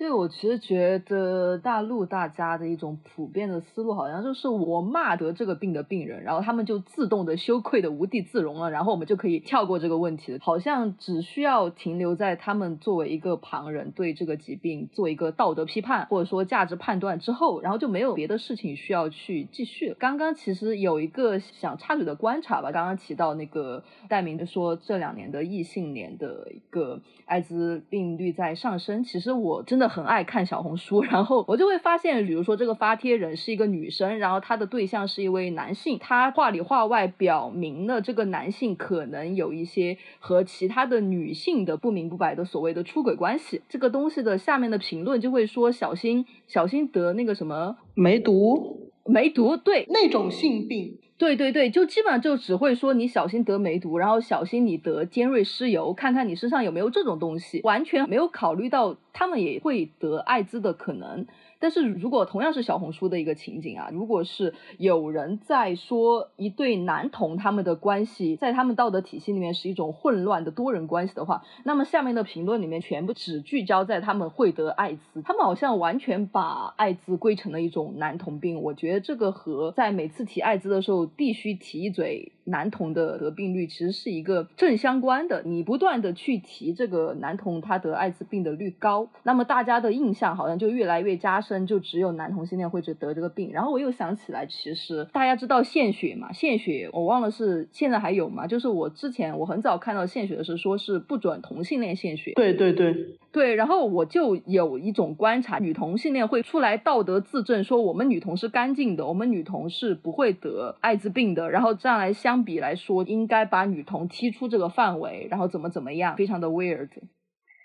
[0.00, 10.38] 对，我其实觉得大陆大家的一种普遍的思路，好像就是我骂得这个病的病人，然后他们就自动的羞愧的无地自容了，然后我们就可以跳过这个问题了。
[10.40, 19.96] 好像只需要停留在他们作为一个旁人对这个疾病做一个道德批判或者说价值判断之后，然后就没有别的事情需要去继续了。
[19.98, 29.89] 刚刚其实有一个想插嘴的观察吧，刚刚提到那个戴明说这两年的异性恋的一个艾滋病率在上升，其实我真的。
[29.90, 43.62] 很爱看小红书， 然后我就会发现，比如说这个发帖人是一个女生，然后她的对象是一位男性，她话里话外表明了这个男性可能有一些和其他的女性的不明不白的所谓的出轨关系。
[43.68, 50.98] 这个东西的下面的评论就会说小心小心得那个什么梅毒，梅毒对那种性病。
[51.20, 61.26] 对对对，就基本上就只会说你小心得梅毒，然后小心你得尖锐湿疣，看看你身上有没有这种东西，完全没有考虑到他们也会得艾滋的可能。
[61.60, 78.62] 但是如果同样是小红书的一个情景啊，如果是有人在说一对男同他们的关系，在他们道德体系里面是一种混乱的多人关系的话，那么下面的评论里面全部只聚焦在他们会得艾滋，他们好像完全把艾滋归成了一种男同病。
[78.62, 82.32] 我觉得这个和在每次提艾滋的时候必须提一嘴。
[82.44, 93.52] 男童的得病率其实是一个正相关的，你不断的去提这个男童他得艾滋病的率高，那么大家的印象好像就越来越加深，就只有男同性恋会得得这个病。
[93.52, 96.32] 然后我又想起来，其实大家知道献血嘛？
[96.32, 98.46] 献血我忘了是现在还有吗？
[98.46, 102.32] 就是我之前我很早看到献血的时候说是不准同性恋献血。
[102.34, 102.94] 对对对
[103.32, 112.40] 对，然后我就有一种观察，女同性恋会出来道德自证，说我们女同是干净的，我们女同是不会得艾滋病的，然后这样来相。
[112.42, 116.88] 比来说，应该把女同踢出这个范围，然后怎么怎么样，非常的 weird。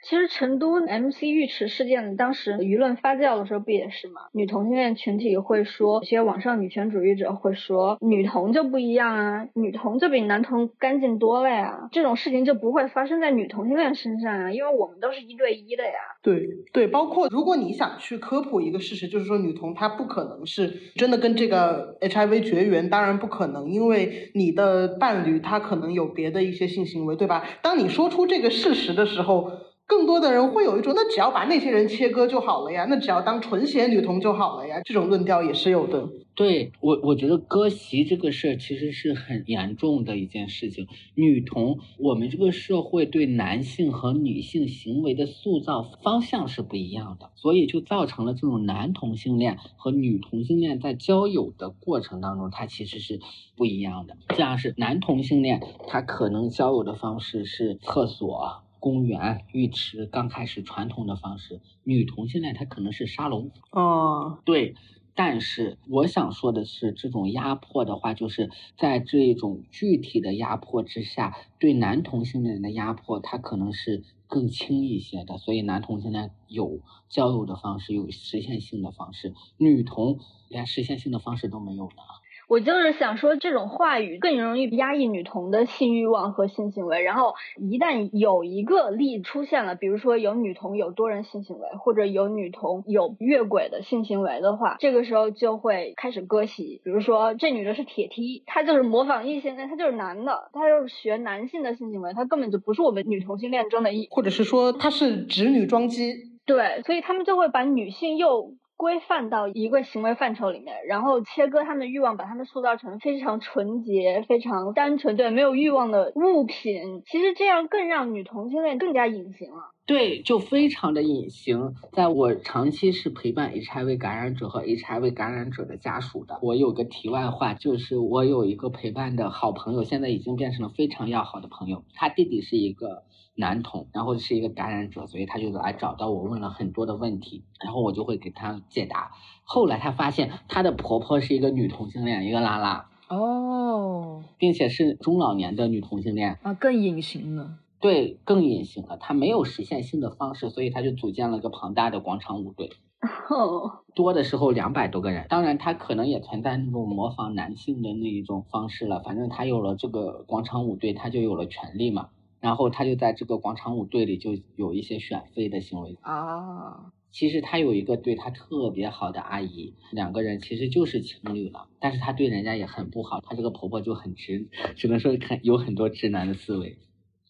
[0.08, 4.22] 其实成都 MC 浴池事件当时舆论发酵的时候不也是吗？
[4.34, 15.94] 女同性恋群体会说，一些网上女权主义者会说，女同就不一样啊，女同就比男同干净多了呀，这种事情就不会发生在女同性恋身上啊，因为我们都是一对一的呀。
[16.22, 27.44] 对对，包括如果你想去科普一个事实，就是说女同她不可能是真的跟这个 HIV 绝缘，当然不可能，因为你的伴侣他可能有别的一些性行为，对吧？
[27.63, 29.50] 当你说出这个事实的时候。
[29.88, 36.10] 更多的人会有一种，那只要把那些人切割就好了呀，那只要当纯血女童就好了呀，这种论调也是有的。
[36.34, 40.88] 对我，我觉得割席这个事儿其实是很严重的一件事情。
[41.13, 53.20] 女童，我们这个社会对男性和女性行为的塑造方向是不一样的，所以就造成了这种男同性恋和女同性恋在交友的过程当中，它其实是
[53.55, 54.18] 不一样的。
[54.30, 58.64] 这样是男同性恋，他可能交友的方式是厕所。
[58.86, 63.50] 公园、浴池刚开始传统的方式，女童现在她可能是沙龙。
[63.72, 64.76] 哦，对，
[65.16, 75.40] 但是我想说的是，这种压迫的话，就是在这种具体的压迫之下，对男同性恋的压迫，它可能是更轻一些的。
[75.40, 76.80] 所以男同现在有
[77.10, 82.04] 交友的方式，有实现性的方式，女同连实现性的方式都没有呢。
[82.48, 87.02] 我就是想说，这种话语更容易压抑女童的性欲望和性行为。
[87.02, 96.82] 然后一旦有一个例出现了，比如说有女童有多人性行为，或者有女童有越轨的性行为的话，这个时候就会开始割席。
[96.84, 106.14] 比如说这女的是铁梯，她就是模仿异性恋，她就是男的，她就是学男性的性行为，她根本就不是我们女同性恋中的异，或者是说她是直女装机。
[106.46, 108.54] 对，所以他们就会把女性又。
[108.78, 117.03] 规范到一个行为范畴里面，然后切割他们的欲望，把他们塑造成非常纯洁、非常单纯、对没有欲望的物品。
[117.05, 119.74] 其实这样更让女同性恋更加隐形了。
[119.86, 121.76] 对，就非常的隐形。
[121.92, 126.40] 在我长期是陪伴 HIV 感染者和 HIV 感染者的家属的。
[126.42, 131.84] 我有个题外话，就是我有一个陪伴的好朋友，现在已经变成了非常要好的朋友。
[131.94, 133.04] 他弟弟是一个。
[133.38, 139.12] 男童，然后是一个感染者，所以他就来找到我，问了很多的问题，然后我就会给他解答。
[139.44, 147.58] 后来他发现他的婆婆是一个女同性恋，一个拉拉哦，并且是中老年的女同性恋啊，更隐形了。
[147.80, 148.97] 对，更隐形了。
[148.97, 152.71] 他没有实现性的方式，所以他就组建了个庞大的广场舞队，
[153.93, 155.26] 多的时候两百多个人。
[155.30, 159.01] 当然，他可能也存在那种模仿男性的那一种方式了。
[159.01, 162.09] 反正他有了这个广场舞队，他就有了权利嘛。
[162.39, 166.91] 然后他就在这个广场舞队里就有一些选妃的行为啊。
[167.11, 171.67] 其实他有一个对他特别好的阿姨，两个人其实就是情侣了。
[171.80, 176.78] 但是他对人家也很不好，他这个婆婆就很直，只能说很有很多直男的思维。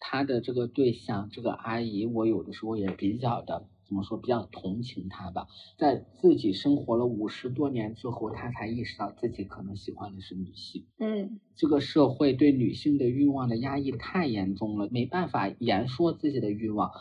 [0.08, 3.66] 他的这个对象，这个阿姨，我有的时候也比较的。
[3.88, 5.48] 怎么说比较同情他吧，
[5.78, 10.84] 在自己生活了五十多年之后，他才意识到自己可能喜欢的是女性。
[10.98, 16.92] 嗯，这个社会对女性的欲望的压抑太严重了，没办法言说自己的欲望，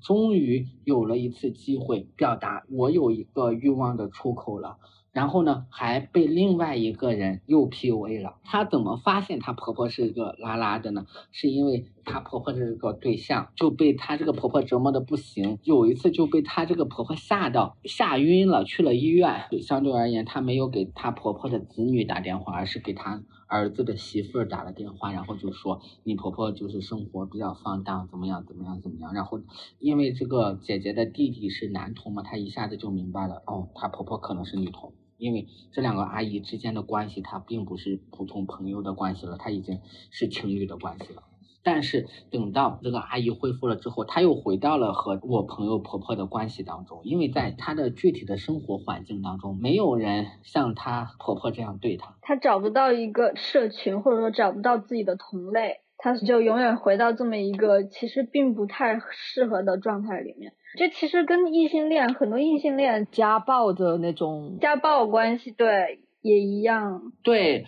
[0.00, 4.78] 终于有了一次机会表达我有一个欲望的出口了。
[5.14, 8.34] 然后呢，还被另外一个人又 PUA 了。
[8.42, 11.06] 她怎么发现她婆婆是一个拉拉的呢？
[11.30, 19.44] 是因为她婆婆这个对象就被她这个婆婆折磨的不行，有一次就被她这个婆婆吓到吓晕了，去了医院。
[19.62, 29.14] 相对而言，她没有给她婆婆的子女打电话，而是给她儿子的媳妇儿打了电话，然后就说你婆婆就是生活比较放荡，怎么样怎么样怎么样。
[29.14, 29.40] 然后
[29.78, 34.92] 因为这个姐姐的弟弟是男童嘛，她一下子就明白了，哦，她婆婆可能是女童。
[35.24, 41.22] 因为这两个阿姨之间的关系，她并不是普通朋友的关系了，她已经是情侣的关系了。
[41.62, 60.52] 但是等到这个阿姨恢复了之后，她又回到了和我朋友婆婆的关系当中，因为在她的具体的生活环境当中，没有人像她婆婆这样对她，她找不到一个社群，或者说找不到自己的同类，她就永远回到这么一个其实并不太适合的状态里面。
[60.76, 67.10] 这其实跟异性恋很多异性恋家暴的那种家暴关系，对也一样。
[67.22, 67.64] 对，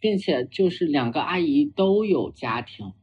[0.00, 2.94] 并且就是两个阿姨都有家庭，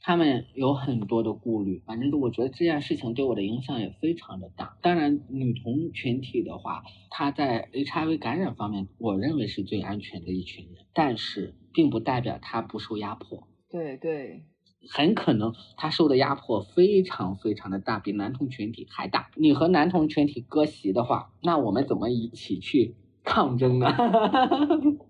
[0.00, 1.80] 他们有很多的顾虑。
[1.86, 4.76] 反正我觉得这件事情对我的影响也非常的大。
[4.82, 13.46] 当然，女同群体的话，她在 HIV 感染方面，我认为是最安全的一群人，但是并不代表她不受压迫。
[13.70, 14.44] 对对。
[14.90, 19.28] 很可能他受的压迫非常非常的大，比男同群体还大。
[19.34, 22.94] 你和男同群体割席的话，那我们怎么一起去
[23.24, 23.88] 抗争呢？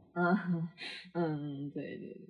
[0.15, 0.69] 嗯
[1.13, 2.29] 嗯，对对对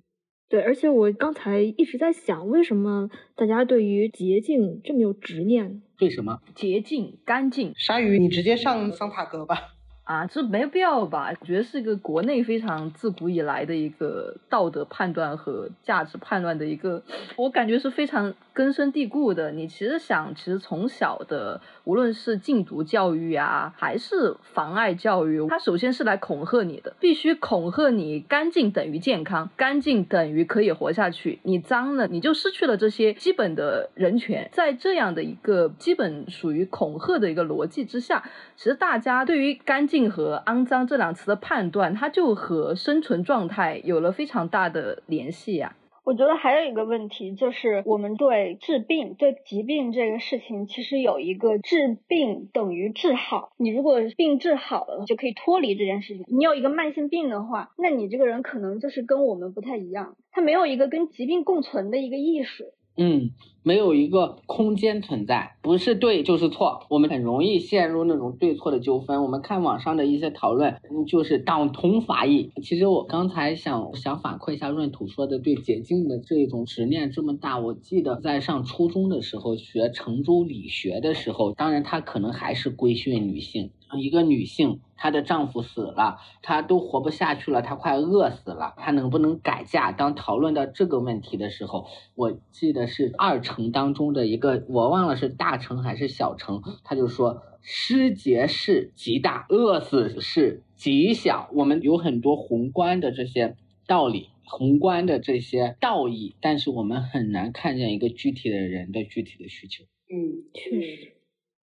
[0.49, 0.61] 对。
[0.61, 5.81] 而且我刚才一直在想，为什么大家对于洁净这么有执念？
[5.97, 6.41] 对什么？
[6.53, 7.73] 洁净干净。
[7.75, 9.78] 鲨鱼，你直接上桑塔格吧。
[10.09, 11.31] 啊，这没必要吧？
[11.39, 17.03] 我觉得是一个国内非常自古以来的一个道德判断和价值判断的一个，
[17.35, 18.33] 我感觉是非常。
[18.51, 34.49] 根深蒂固的，你其实想，其实从小的，无论是禁毒教育啊，还是妨碍教育，它首先是来恐吓你的，必须恐吓你，干净等于健康，干净等于可以活下去，你脏了，你就失去了这些基本的人权。
[34.51, 38.25] 在这样的一个基本属于恐吓的一个逻辑之下，
[38.57, 45.75] 其实大家对于干净和肮脏这两词的判断，它就和生存状态有了非常大的联系呀。
[46.05, 53.51] 我觉得还有一个问题，就是我们对治病、对疾病这个事情，其实有一个治病等于治好。
[53.57, 56.25] 你如果病治好了，就可以脱离这件事情。
[56.27, 62.73] 你有一个慢性病的话，那你这个人可能就是跟我们不太一样，他没有一个跟疾病共存的一个意识。
[62.97, 63.29] 嗯，
[63.61, 69.21] 没有一个空间存在，不是对就是错，我们很容易陷入那种对错的纠纷。
[69.23, 72.51] 我们看网上的一些讨论，就是党同伐异。
[72.63, 77.59] 其实我刚才想想反馈一下闰土说的对捷径的这种执念这么大。
[77.59, 83.71] 我记得在上初中的时候学程朱理学的时候，当然他可能还是规训女性。
[83.99, 89.91] 一个女性，她的丈夫死了，她都活不下去了，她快饿死了，她能不能改嫁？
[89.91, 101.49] 当讨论到这个问题的时候，我记得是二程当中的一个，我忘了是大城还是小城，他就说失节是极大，饿死是极小。
[101.53, 103.55] 我们有很多宏观的这些
[103.87, 109.83] 道理，宏观的这些道义，但是我们很难看见一个具体的人的具体的需求。
[110.13, 111.13] 嗯，确实。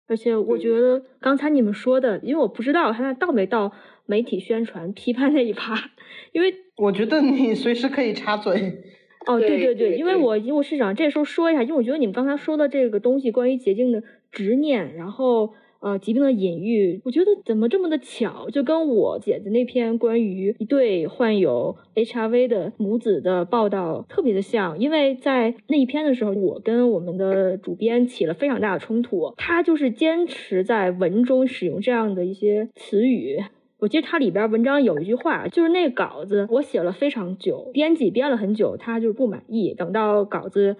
[0.06, 3.72] 而且我觉得刚才你们说的，因为我不知道他到没到
[4.06, 5.92] 媒体宣传批判那一趴，
[6.32, 8.82] 因为我觉得你随时可以插嘴。
[9.26, 15.54] 哦，对对对，因为我因为市长这时候说一下，因为我觉得你们刚才说的这个东西，关于捷径的执念，然后。
[15.80, 24.78] 呃，疾病的隐喻，我觉得怎么这么的巧，就跟我姐的那篇关于一对患有 HIV 的母子的报道特别的像。
[24.78, 33.36] 因为在那一篇的时候，我跟我们的主编起了非常大的冲突，他就是坚持在文中使用这样的一些词语。
[33.84, 40.76] 我记得它里边文章有一句话，就是那个稿子我写了非常久，编辑编了很久，他就是不满意，等到稿子。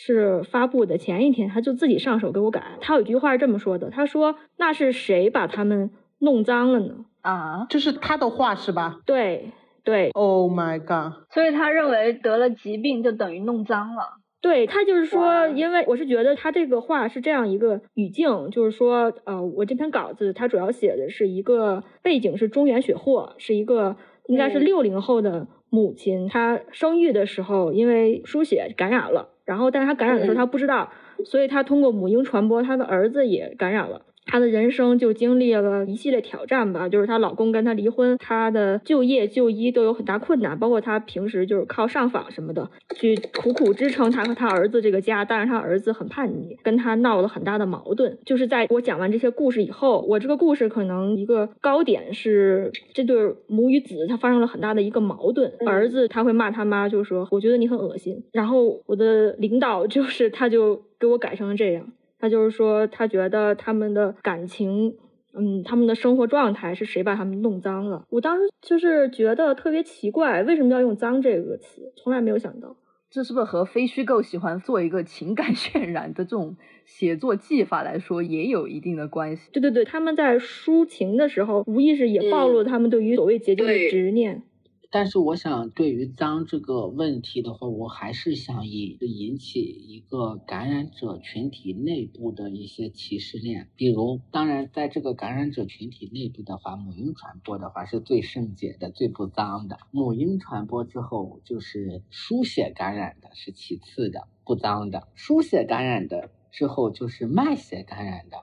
[0.00, 2.62] 是发布的前一天，他就自己上手给我改。
[2.80, 5.90] 他有一句话是这么说的：“他说那是谁把他们
[6.20, 7.04] 弄脏了呢？
[7.20, 9.00] 啊，这是他的话是吧？
[9.06, 9.50] 对
[9.82, 10.10] 对。
[10.10, 11.24] Oh my god！
[11.30, 14.18] 所以他认为得了疾病就等于弄脏了。
[14.40, 30.92] 对他就是说，因为我是觉得他这个话是这样一个语境，就是说，呃，我这篇稿子它主要写的是一个背景是中原血祸，是一个应该是六零后的母亲，她生育的时候因为输血感染了。”然后，但是她感染的时候她不知道，
[31.24, 34.02] 所以她通过母婴传播，她的儿子也感染了。
[34.28, 45.24] 她的人生就经历了一系列挑战吧，就是她老公跟她离婚，她的就业就医都有很大困难，包括她平时就是靠上访什么的去苦苦支撑她和她儿子这个家。
[45.24, 48.18] 但是她儿子很叛逆，跟她闹了很大的矛盾。
[48.24, 58.22] 就是在我讲完这些故事以后，我这个故事可能一个高点是这对母与子他发生了很大的一个矛盾，儿子他会骂他妈，就说我觉得你很恶心。
[58.32, 61.90] 然后我的领导就是他就给我改成了这样。
[62.18, 64.96] 他就是说，他觉得他们的感情，
[65.34, 68.04] 嗯，他们的生活状态是谁把他们弄脏了？
[68.10, 71.92] 我当时就是觉得特别奇怪，为什么要用“脏”这个词？
[71.96, 72.76] 从来没有想到，
[73.10, 79.50] 这是不是和非虚构喜欢做一个情感 渲染的这种写作技法来说，也有一定的关系？
[79.52, 84.42] 对对对，他们在抒情的时候，无意识也暴露了他们对于所谓结晶的执念。
[84.90, 93.68] 但是我想，对于脏这个问题的话，我还是想引引起一个感染者群体内部的一些歧视链。
[93.76, 99.78] 比如，当然，在这个感染者群体内部的话，母婴传播的话是最圣洁的、最不脏的。
[99.90, 105.06] 母婴传播之后，就是输血感染的是其次的、不脏的。
[105.14, 108.38] 输血感染的之后，就是卖血感染的，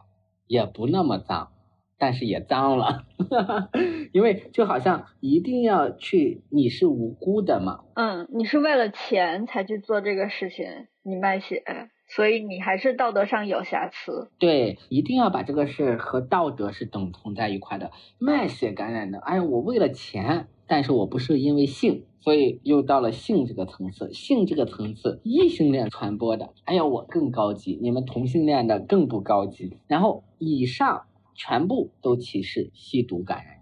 [0.45, 1.53] 也不那么脏。
[1.97, 3.05] 但是也脏了，
[4.11, 7.79] 因为就好像一定要去，你是无辜的嘛。
[7.95, 10.65] 嗯，你是为了钱才去做这个事情，
[11.03, 11.63] 你卖血，
[12.07, 14.29] 所以你还是道德上有瑕疵。
[14.37, 17.91] 对，一定要把这个事和道德是等同在一块的。
[18.19, 24.11] 卖血感染的，哎呀，我为了钱，但是我不是因为性，所以又到了性这个层次。
[24.13, 29.77] 性这个层次，异性恋传播的，哎呀，我更高级，你们同性恋的更不高级。
[29.87, 31.05] 然后以上。
[31.35, 33.57] 全部都歧视吸毒感染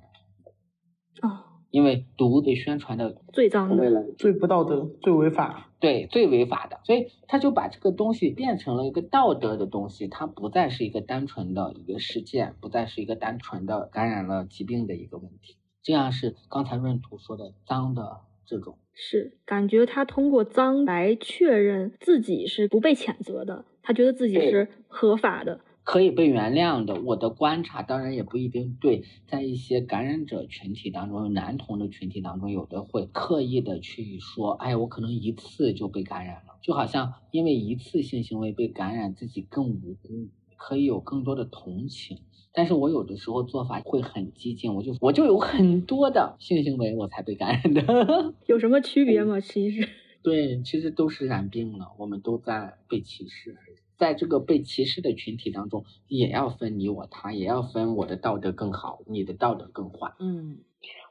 [0.46, 15.58] 的，哦，因为毒被宣传的最脏的、最不道德、最违法，对，最违法的，所以他就把这个东西变成了一个道德的东西，它不再是一个单纯的一个事件，不再是一个单纯的感染了疾病的一个问题。
[15.82, 25.60] 这样是刚才闰土说的脏的这种，是感觉他通过脏来确认自己是不被谴责的，他觉得自己是合法的。
[25.84, 29.04] 可以被原谅的，我的观察当然也不一定对。
[29.28, 42.20] 在一些感染者群体当中，男同的群体当中，有的会刻意的去说：“哎，我可能一次就被感染了，就好像因为一次性行为被感染，自己更无辜，可以有更多的同情。”
[42.56, 49.40] 但是我有的时候做法会很激进，我就我就有很多的性行为我才被感染的， 有什么区别吗？
[49.42, 49.90] 其实
[50.22, 53.83] 对，其实都是染病了，我们都在被歧视而已。
[53.98, 60.14] 在这个被歧视的群体当中，也要分你我他，也要分我的道德更好，你的道德更坏。
[60.20, 60.60] 嗯，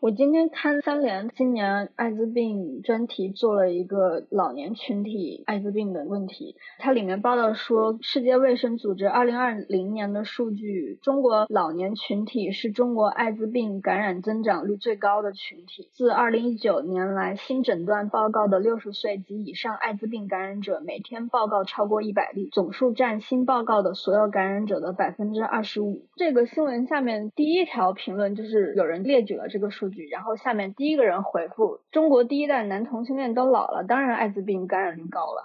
[0.03, 15.89] 我今天看三联今年艾滋病专题做了一个老年群体艾滋病的问题，它里面报道说，世界卫生组织二零二零年的数据，中国老年群体是中国艾滋病感染增长率最高的群体。
[15.93, 26.09] 自二零一九年来，新诊断报告的六十岁及以上艾滋病感染者每天报告超过一百例，总数占新报告的所有感染者的百分之二十五。
[26.17, 29.92] 这个新闻下面第一条评论就是有人列举了这个数。
[30.11, 35.45] 然后下面第一个人回复：中国第一代男同性恋都老了，当然艾滋病感染率高了。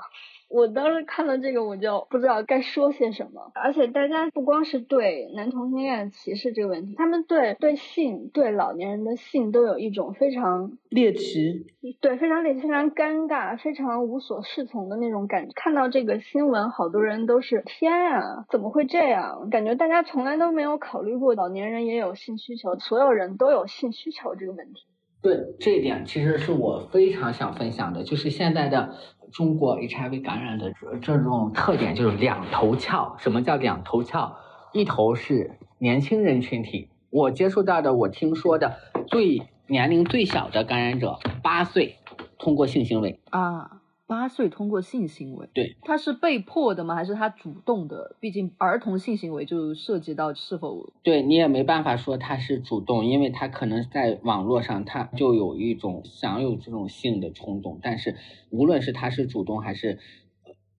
[0.50, 3.52] 我当时看到这个，我就不知道该说些什么。
[3.54, 11.66] 而且大家不光是对男同性恋歧视这个问题，他们对对性、对老年人的性都有一种非常猎奇，
[12.00, 15.52] 对非常猎奇、非常尴尬、非常无所适从的那种感觉。
[15.54, 19.50] 看到这个新闻，好多人都是天啊，怎么会这样？
[19.50, 24.86] 感觉大家从来都没有考虑过老年人也有性需求，所有人都有性需求这个问题。
[25.20, 28.95] 对这一点，其实是我非常想分享的，就是现在的。
[29.32, 33.16] 中国 HIV 感染的这这种特点就是两头翘。
[33.20, 34.36] 什么叫两头翘？
[34.74, 41.96] 一头是年轻人群体，我接触到的，我听说的最年龄最小的感染者八岁，
[42.38, 43.77] 通过性行为啊。
[44.08, 46.95] 八岁通过性行为，对，他是被迫的吗？
[46.95, 48.16] 还是他主动的？
[48.22, 50.93] 毕竟儿童性行为就涉及到是否……
[51.03, 58.16] 对你也没办法说他是主动，因为他可能在网络上他就有一种想有这种性的冲动，但是
[58.49, 59.99] 无论是他是主动还是，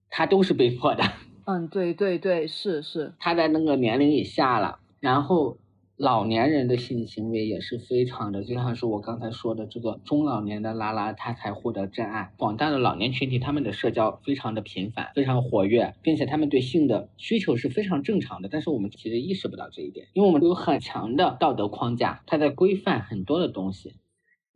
[0.09, 1.03] 他都是被迫的。
[1.45, 5.57] 嗯，对对对，是是，他在那个年龄以下了，然后。
[5.99, 12.31] 老年人的性行为也是非常的，就像是我刚才说的，这个中老年的拉拉他才获得真爱。
[12.37, 18.47] 广大的老年群体，他们的社交非常的频繁，非常活跃，并且他们对性的需求是非常正常的。
[18.47, 23.95] 但是我们其实意识不到这一点，因为我们有很强的道德框架，它在规范很多的东西。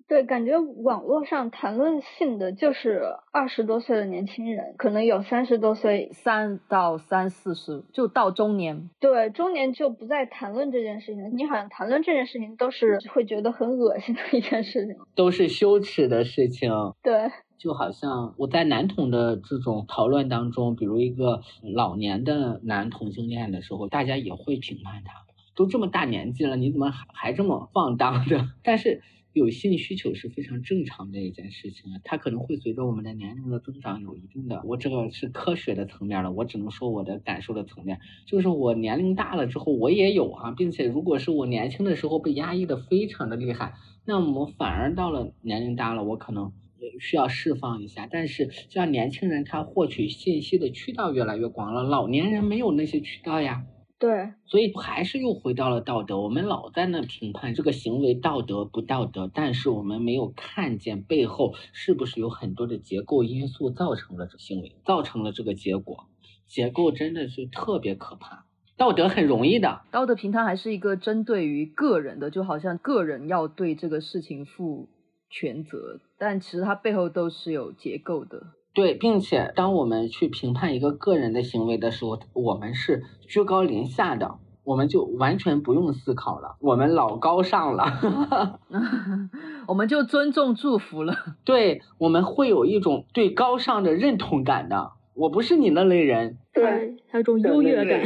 [0.08, 3.02] 对，感觉网络上谈论性的就是
[3.32, 8.90] 二十多岁的年轻人，可能有三十多岁，三到三四十，就到中年。
[9.00, 11.36] 对，中年就不再谈论这件事情。
[11.36, 16.70] 你好像谈论这件事情都是会觉得很恶心的一件事情，都是羞耻的事情。
[17.02, 21.42] 对，就好像我在男同的这种讨论当中，比如一个
[21.74, 25.26] 老年的男同性恋的时候，大家也会评判他，
[25.56, 28.50] 都这么大年纪了，你怎么还还这么放荡的？
[28.64, 29.02] 但是。
[29.34, 43.74] 有性需求是非常正常的一件事情啊，它可能会随着我们的年龄的增长有一定的，我这个是科学的层面了，我只能说我的感受的层面，就是我年龄大了之后我也有哈，并且如果是我年轻的时候被压抑的非常的厉害，
[44.06, 46.54] 那么反而到了年龄大了，我可能
[47.00, 53.66] 需要释放一下，但是像年轻人他获取信息的渠道越来越广了，老年人没有那些渠道呀。
[54.04, 56.20] 对，所以还是又回到了道德。
[56.20, 66.10] 我们老在那评判这个行为道德不道德，但是我们没有看见背后是不是有很多的结构因素造成了这行为，造成了这个结果。
[66.46, 68.46] 结构真的是特别可怕。
[68.76, 74.90] 道德很容易的，道德评判还是一个针对于个人的，就好像个人要对这个事情负
[75.30, 78.48] 全责，但其实它背后都是有结构的。
[78.74, 88.60] 对，并且当我们去评判一个个人的行为的时候，我们是居高临下的，我们就完全不用思考了，我们老高尚了，
[89.68, 91.16] 我们就尊重祝福了。
[91.44, 98.02] 对，我们会有一种对高尚的认同感的，我不是你那类人，对，还有一种优越感。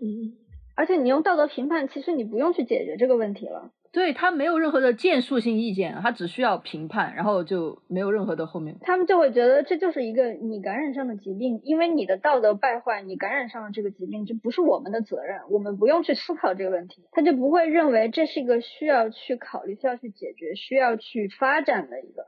[0.00, 0.32] 嗯，
[0.74, 3.70] 而且你用道德评判，其实你不用去解决这个问题了。
[3.94, 8.76] 对他没有任何的建树性意见，他只需要评判，然后就没有任何的后面。
[8.80, 22.26] 他们就会觉得这就是一个你感染上的疾病，因为你的道德败坏，你感染上了这个疾病，这不是我们的责任，我们不用去思考这个问题，他就不会认为这是一个需要去考虑、需要去解决、需要去发展的一个。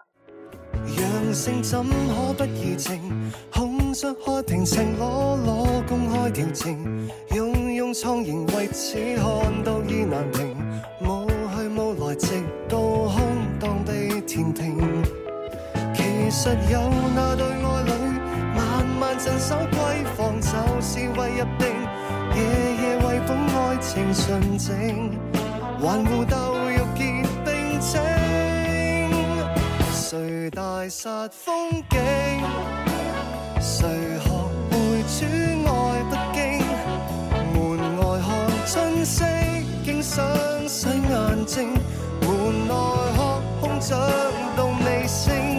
[12.19, 13.15] 直到空
[13.61, 14.79] 荡地填平，
[15.95, 16.81] 其实有
[17.15, 17.91] 那对爱侣，
[18.55, 20.47] 慢慢镇守闺房，就
[20.81, 21.69] 是为入定，
[22.35, 22.39] 夜
[22.81, 25.19] 夜为捧爱情纯净，
[25.81, 28.01] 还互斗欲结冰清，
[29.93, 31.97] 谁大煞风景？
[33.61, 33.87] 谁
[34.19, 34.27] 学
[34.71, 34.75] 会
[35.07, 35.17] 主
[35.69, 35.71] 爱
[36.09, 36.41] 不惊？
[37.53, 37.57] 门
[37.99, 38.27] 外看
[38.67, 39.25] 春色，
[39.85, 40.25] 竟想
[40.67, 41.69] 洗眼睛。
[42.51, 42.75] 奈
[43.17, 43.99] 何空掌
[44.57, 45.56] 到未成，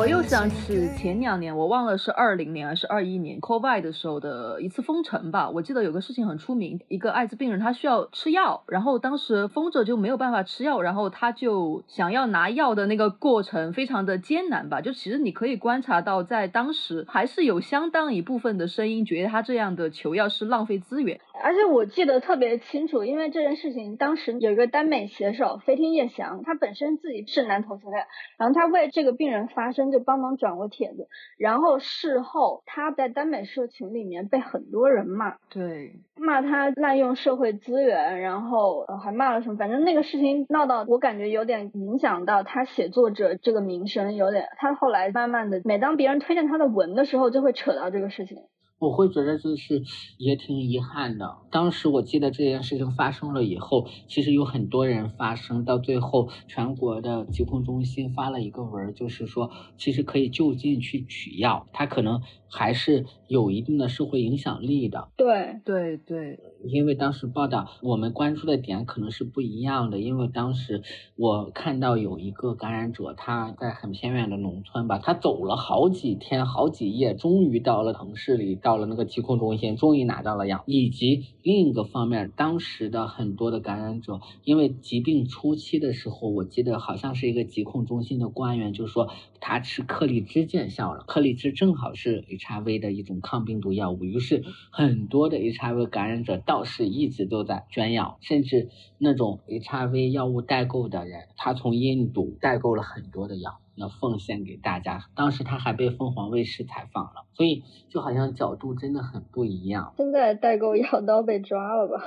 [0.00, 5.50] 我又想起前两年，我忘了是二零年还是二一年，COVID 的时候的一次封城吧。
[5.50, 14.80] 我记得有个事情很出名，一个艾滋病人他需要吃药，然后当时封着就没有办法吃药，然后他就想要拿药的那个过程非常的艰难吧。
[14.80, 21.20] 就其实你可以观察到，在当时还是有相当一部分的声音觉得他这样的求药是浪费资源。
[21.42, 28.04] 而且我记得特别清楚，因为这件事情当时有一个耽美写手飞天夜翔，他本身自己是男同性恋，
[28.38, 48.38] 然后他为这个病人发声，就帮忙转过帖子，然后事后他在耽美社群里面被很多人骂，对，骂他滥用社会资源，然后还骂了什么，反正那个事情闹到我感觉有点影响到他写作者这个名声，有点他后来慢慢的，每当别人推荐他的文的时候，就会扯到这个事情。
[48.80, 49.82] 我会觉得就是
[50.16, 51.36] 也挺遗憾的。
[51.50, 65.08] 当时我记得这件事情发生了以后，其实有很多人发生，到最后全国的疾控中心发了一个文，就是说其实可以就近去取药，他可能还是有一定的社会影响力的。
[65.16, 70.82] 对对对，因为当时报道我们关注的点可能是不一样的，因为当时
[71.16, 78.50] 我看到有一个感染者，他在很偏远的农村吧，他走了好几天好几夜，终于到了城市里。
[78.56, 80.64] 到了那个疾控中心，终于拿到了药。
[80.66, 89.08] 以及另一个方面，当时的很多的感染者，因为疾病初期的时候，我记得好像是一个疾控中心的官员就说
[89.40, 91.04] 他吃克利芝见效了。
[91.06, 98.68] 克利芝正好是 HIV 的一种抗病毒药物，于是很多的 HIV 感染者倒是一直都在捐药，甚至
[98.98, 103.60] 那种 HIV 药物代购的人，他从印度代购了很多的药。
[103.76, 105.06] 那奉献给大家。
[105.14, 109.94] 当时他还被凤凰卫视采访了，所以就好像角度真的很不一样。
[109.96, 112.04] 现在代购药都被抓了吧？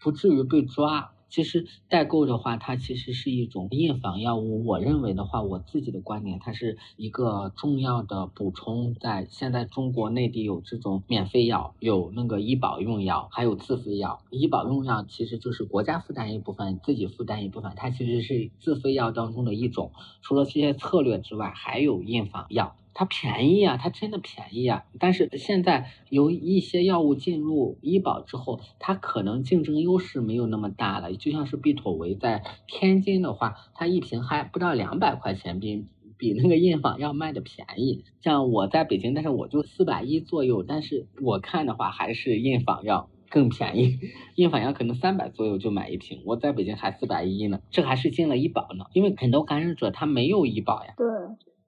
[0.00, 1.12] 不至于被抓。
[1.28, 4.64] 其实代购的话，它其实是一种印房药物。
[4.64, 8.94] 我认为的话，我自己的观点，它是一个重要的补充。
[8.94, 14.20] 在现在中国内地有这种免费药，有那个医保用药，还有自费药。
[14.30, 19.92] 医保用药其实就是国家负担一部分，自己负担一部分，它其实是自费药当中的一种。
[20.22, 22.74] 除了这些策略之外，还有印房药。
[22.98, 24.84] 它便宜啊，它真的便宜啊！
[24.98, 31.12] 但是现在有一些药物进入医保之后，它可能竞争优势没有那么大了。
[31.14, 35.84] 就像是必妥韦在天津的话，它一瓶还不到两百块钱，比
[36.16, 38.02] 比那个印仿药卖的便宜。
[38.20, 44.00] 像我在北京，但是我就四百一左右，但是我看的话还是印仿药更便宜，
[44.34, 48.86] 印仿药可能三百左右就买一瓶，我在北京还四百一呢，这还是进了医保呢。
[48.92, 50.94] 因为很多感染者他没有医保呀。
[50.96, 51.06] 对。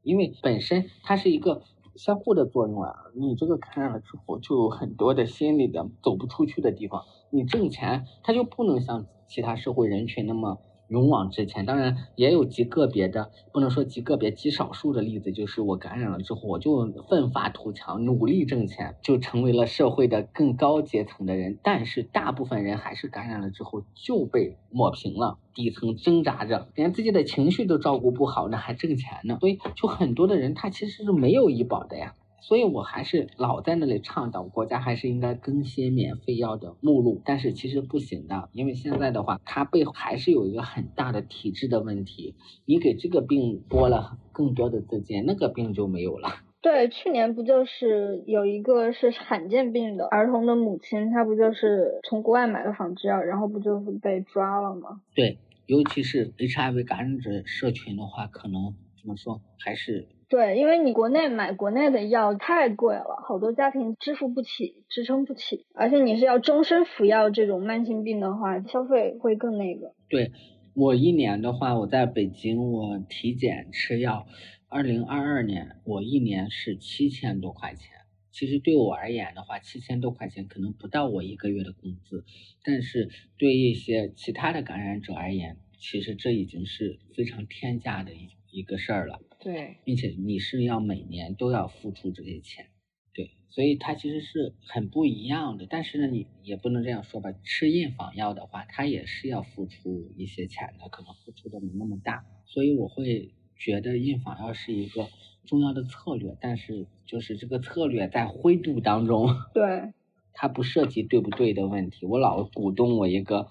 [0.03, 1.62] 因为本身它是一个
[1.96, 10.59] 相互的作用啊，你这个感染了之后，就有很多的心理的走不出去的地方，你挣钱他就不能像其他社会人群那么。
[10.91, 21.59] 勇往直前，当然也有极个别的，不能说极个别、极少数的例子，就是我感染了之后，我就奋发图强，努力挣钱，就成为了社会的更高阶层的人。
[21.62, 29.38] 但是大部分人还是感染了之后就被抹平了，底层挣扎着，连自己的情绪都照顾不好，那还挣钱呢？
[29.38, 32.14] 所以就很多的人他其实是没有医保的呀。
[32.43, 37.20] 所以，我还是老在那里倡导，国家还是应该更新免费药的目录。
[37.24, 42.34] 但是其实不行的，因为现在的话，它背后还是有一个很大的体制的问题。
[42.64, 46.28] 你给这个病拨了更多的资金，那个病就没有了。
[46.62, 55.01] 对，去年不就是有一个是罕见病的儿童的母亲，她不就是从国外买了仿制药，然后不就是被抓了吗？
[55.14, 60.09] 对，尤其是 HIV 感染者社群的话，可能怎么说还是。
[60.31, 69.93] 对，因为你国内买国内的药太贵了，好多家庭支付不起，支撑不起，而且你是要终身服药这种慢性病的话，消费会更那个。
[70.09, 70.31] 对
[70.72, 74.28] 我一年的话，我在北京我体检吃药，
[74.68, 77.89] 二零二二年我一年是七千多块钱。
[78.31, 82.24] 其实对我而言的话，七千多块钱可能不到我一个月的工资，
[82.62, 89.18] 但是对一些其他的感染者而言，其实这已经是非常天价的一一个事儿了。
[89.41, 92.66] 对，并且你是要每年都要付出这些钱，
[93.14, 95.66] 对，所以它其实是很不一样的。
[95.68, 102.26] 但是呢，你也不能这样说吧，吃印仿药的话，它也是要付出一些钱的，可能付出的没那么大。
[102.45, 105.09] 所以我会觉得印仿药是一个
[105.47, 109.95] 重要的策略，但是就是这个策略在灰度当中，对，
[110.34, 112.05] 它不涉及对不对的问题。
[112.05, 113.49] 我老鼓动我一个。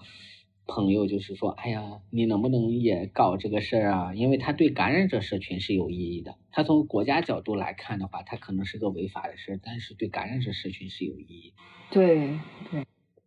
[0.66, 4.14] 朋友就是说，哎呀，你能不能也搞这个事儿啊？
[4.14, 6.36] 因为他对感染者社群是有意义的。
[6.52, 11.52] 他从国家角度来看的话，他可能是个违法的事儿，但是对感染者社群是有意义。
[11.90, 12.38] 对
[12.70, 12.84] 对，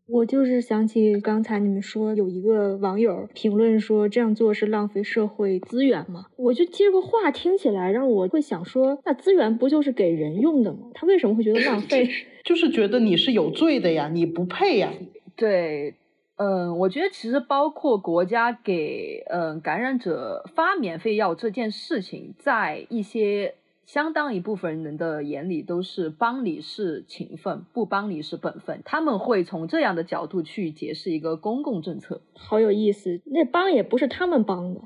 [0.08, 6.28] 我就是想起刚才你们说有一个网友评论说这样做是浪费社会资源嘛？
[6.38, 10.92] 我就这个话听起来让我会想说，那资源不就是给人用的吗？
[10.94, 12.10] 他为什么会觉得浪费？
[12.46, 14.94] 就是觉得你是有罪的呀，你不配呀。
[15.36, 15.96] 对，
[16.38, 23.56] 嗯，我觉得其实包括国家给嗯感染者发免费药这件事情，在一些。
[23.86, 28.82] 相当一部分人的眼里都是帮你是情分，不帮你是本分。
[28.86, 33.22] 他们会从这样的角度去解释一个公共政策，好有意思。
[33.26, 34.80] 那帮也不是他们帮的，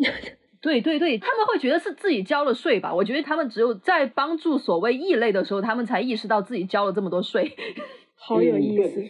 [0.62, 2.94] 对对对，他们会觉得是自己交了税吧？
[2.94, 7.54] 我觉得他们只有在帮助所谓异类的时候，他们才意识到自己交了这么多税，
[8.16, 9.02] 好有意思。
[9.02, 9.08] 嗯，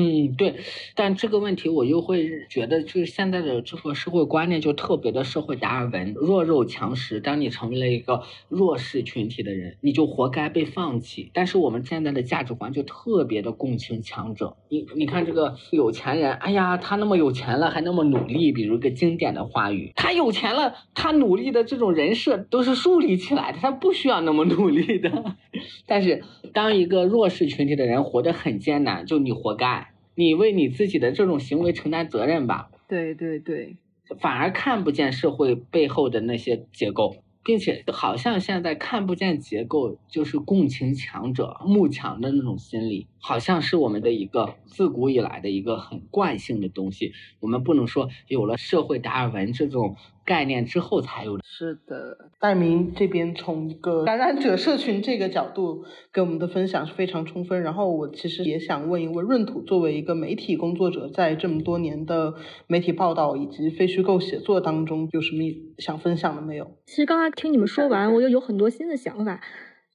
[0.00, 0.54] 嗯对，
[0.94, 7.18] 但这个问题我又会觉得，就是现在的这个社会观念就特别的社会达尔文，弱肉强食。
[7.18, 11.32] 当你成为了一个弱势群体的人，你就活该被放弃。
[11.34, 14.56] 但是我们现在的价值观就特别的共情强者。
[14.68, 18.52] 你你看这个有钱人，哎呀，他那么有钱了，还那么努力。
[18.52, 25.36] 比如一个经典的话语，他有钱了，他努力的这种人设都是树立起来的，他不需要那么努力的。
[25.86, 26.22] 但是
[26.52, 29.87] 当一个弱势群体的人活得很艰难，就你活该。
[30.18, 32.72] 你为你自己的这种行为承担责任吧。
[32.88, 33.76] 对对对，
[34.18, 47.12] 反而看不见社会背后的那些结构，并且好像现在看不见结构，就是共情强者、慕强的那种心理，好像是我们的一个自古以来的一个很惯性的东西。
[47.38, 49.94] 我们不能说有了社会达尔文这种。
[50.28, 51.42] 概念之后才有的。
[51.42, 57.62] 是的，戴明这边从一个感染者社群这个角度给我们的分享是非常充分。
[57.62, 62.34] 然后我其实也想问一问闰土，作为一个媒体工作者，在这么多年的
[62.66, 65.42] 媒体报道以及非虚构写作当中，有什么
[65.78, 66.70] 想分享的没有？
[66.84, 69.40] 其实刚才听你们说完，我又有很多新的想法，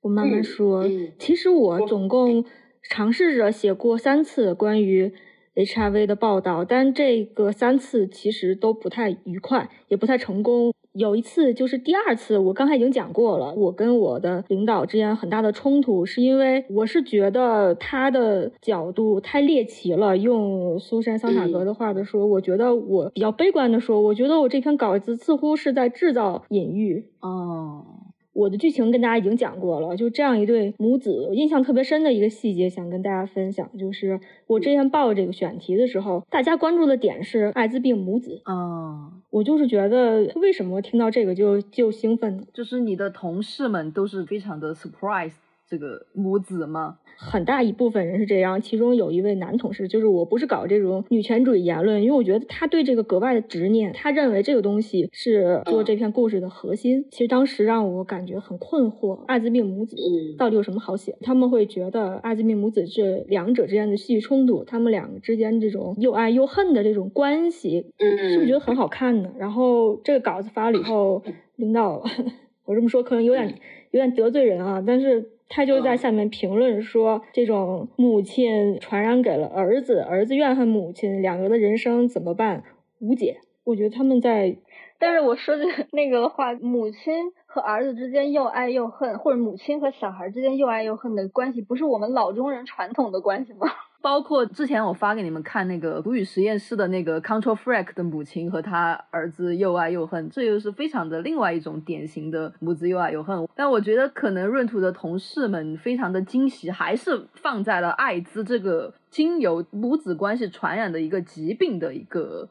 [0.01, 0.84] 我慢慢说。
[1.19, 2.43] 其实我总共
[2.89, 5.13] 尝试着写过三次关于。
[5.56, 10.74] HIV 的报道，但这个三次其实都不太愉快，也不太成功。
[10.93, 20.16] 有一次就是第二次，我刚才已经讲过了，我跟我的领导之间很大的冲突，是因为我是觉得他的角度太猎奇了。
[20.16, 27.08] 用苏珊·桑塔格的话的说，我觉得我比较悲观的说，我觉得我这篇稿子似乎是在制造隐喻。
[27.22, 28.03] 哦。
[28.34, 45.34] 我的剧情跟大家已经讲过了，就这样一对母子，我印象特别深的一个细节，想跟大家分享，就是我之前报这个选题的时候，大家关注的点是艾滋病母子啊，我就是觉得为什么听到这个就就兴奋，就是你的同事们都是非常的 surprise。
[45.74, 46.99] 这个母子吗？
[47.17, 57.07] 很大一部分人是这样，其中有一位男同事，就是我不是搞这种女权主义言论，因为我觉得他对这个格外的执念，他认为这个东西是做这篇故事的核心。
[57.09, 59.95] 其实当时让我感觉很困惑，艾滋病母子
[60.38, 61.17] 到底有什么好写？
[61.21, 69.32] 他们会觉得艾滋病母子这两者之间的戏剧冲突，他们两个之间这种又爱又恨的这种关系，是不是觉得很好看呢？
[69.39, 71.24] 然后这个稿子发了以后，
[71.55, 72.03] 领导，
[72.65, 73.47] 我这么说可能有点
[73.89, 75.32] 有点得罪人啊，但是。
[75.56, 82.64] 他就在下面评论说：“这种母亲传染给了儿子，儿子怨恨母亲，两个的人生怎么办？
[82.99, 84.58] 无解。”我觉得他们在，
[84.99, 87.14] 但是我说句 那个话，母亲
[87.45, 93.68] 和儿子之间又爱又恨，或者母亲和小孩之间又爱又恨的关系，不是我们老中人传统的关系吗？
[94.04, 103.47] 包括之前我发给你们看那个毒语实验室的那个 Control Freak 的母亲和他儿子又爱又恨，这又是非常的另外一种典型的母子又爱又恨。
[103.56, 112.49] 但我觉得可能闰土的同事们非常的惊喜，还是放在了艾滋这个经由母子关系传染的一个疾病的一个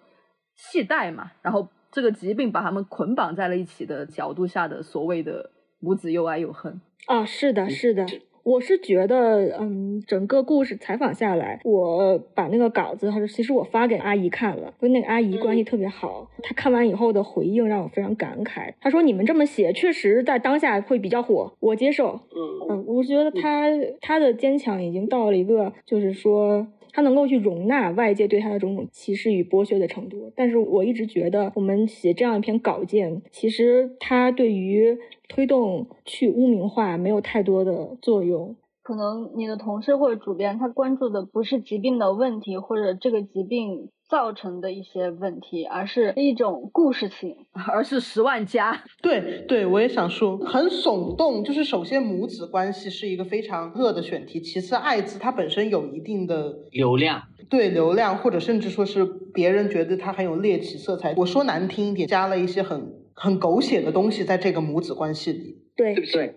[0.57, 5.51] 系带嘛，然后这个疾病把他们捆绑在了一起的角度下的所谓的
[5.81, 8.07] 母子又爱又恨啊，是的，是的。
[8.43, 16.29] 我是觉得，嗯，整个故事采访下来，我把那个稿子，他说，其实我发给阿姨看了，跟那个阿姨关系特别好。
[16.43, 18.75] 她看完以后的回应让我非常感慨。
[18.81, 22.21] 她说：“你们这么写，确实在当下会比较火，我接受。”
[22.69, 23.69] 嗯，我觉得她
[24.01, 26.67] 她的坚强已经到了一个，就是说。
[26.93, 38.55] 他能够去容纳外界对他的种种歧视与剥削的程度，但是我一直觉得，我们写这样一篇稿件，其实它对于推动去污名化没有太多的作用。
[38.83, 43.89] 可能你的同事或者主编他关注的不是疾病的问题，或者这个疾病。
[44.13, 47.35] 造成的一些问题，而是一种故事性，
[47.73, 48.85] 而是十万加。
[49.01, 51.43] 对对，我也想说，很耸动。
[51.43, 59.03] 就是首先母子关系是一个非常恶的选题，其次艾滋它本身有一定的流量，对流量，或者甚至说是
[59.33, 61.15] 别人觉得它很有猎奇色彩。
[61.17, 65.57] 我说难听一点，加了一些很很狗血的东西在这个母子关系里。
[65.75, 66.35] 对对。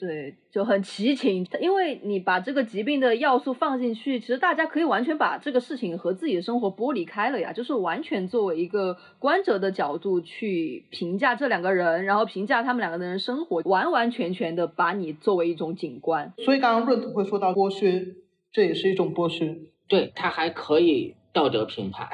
[0.00, 16.32] 对，就很奇情，因为你把这个疾病的要素放进去，其实大家可以完全把这个事情和自己的生活剥离开了呀，就是完全作为一个观者的角度去评价这两个人，然后评价他们两个人的生活，完完全全的把你作为一种景观。
[16.44, 18.14] 所以刚刚闰土会说到剥削，
[18.52, 19.56] 这也是一种剥削。
[19.88, 22.08] 对他还可以道德评判。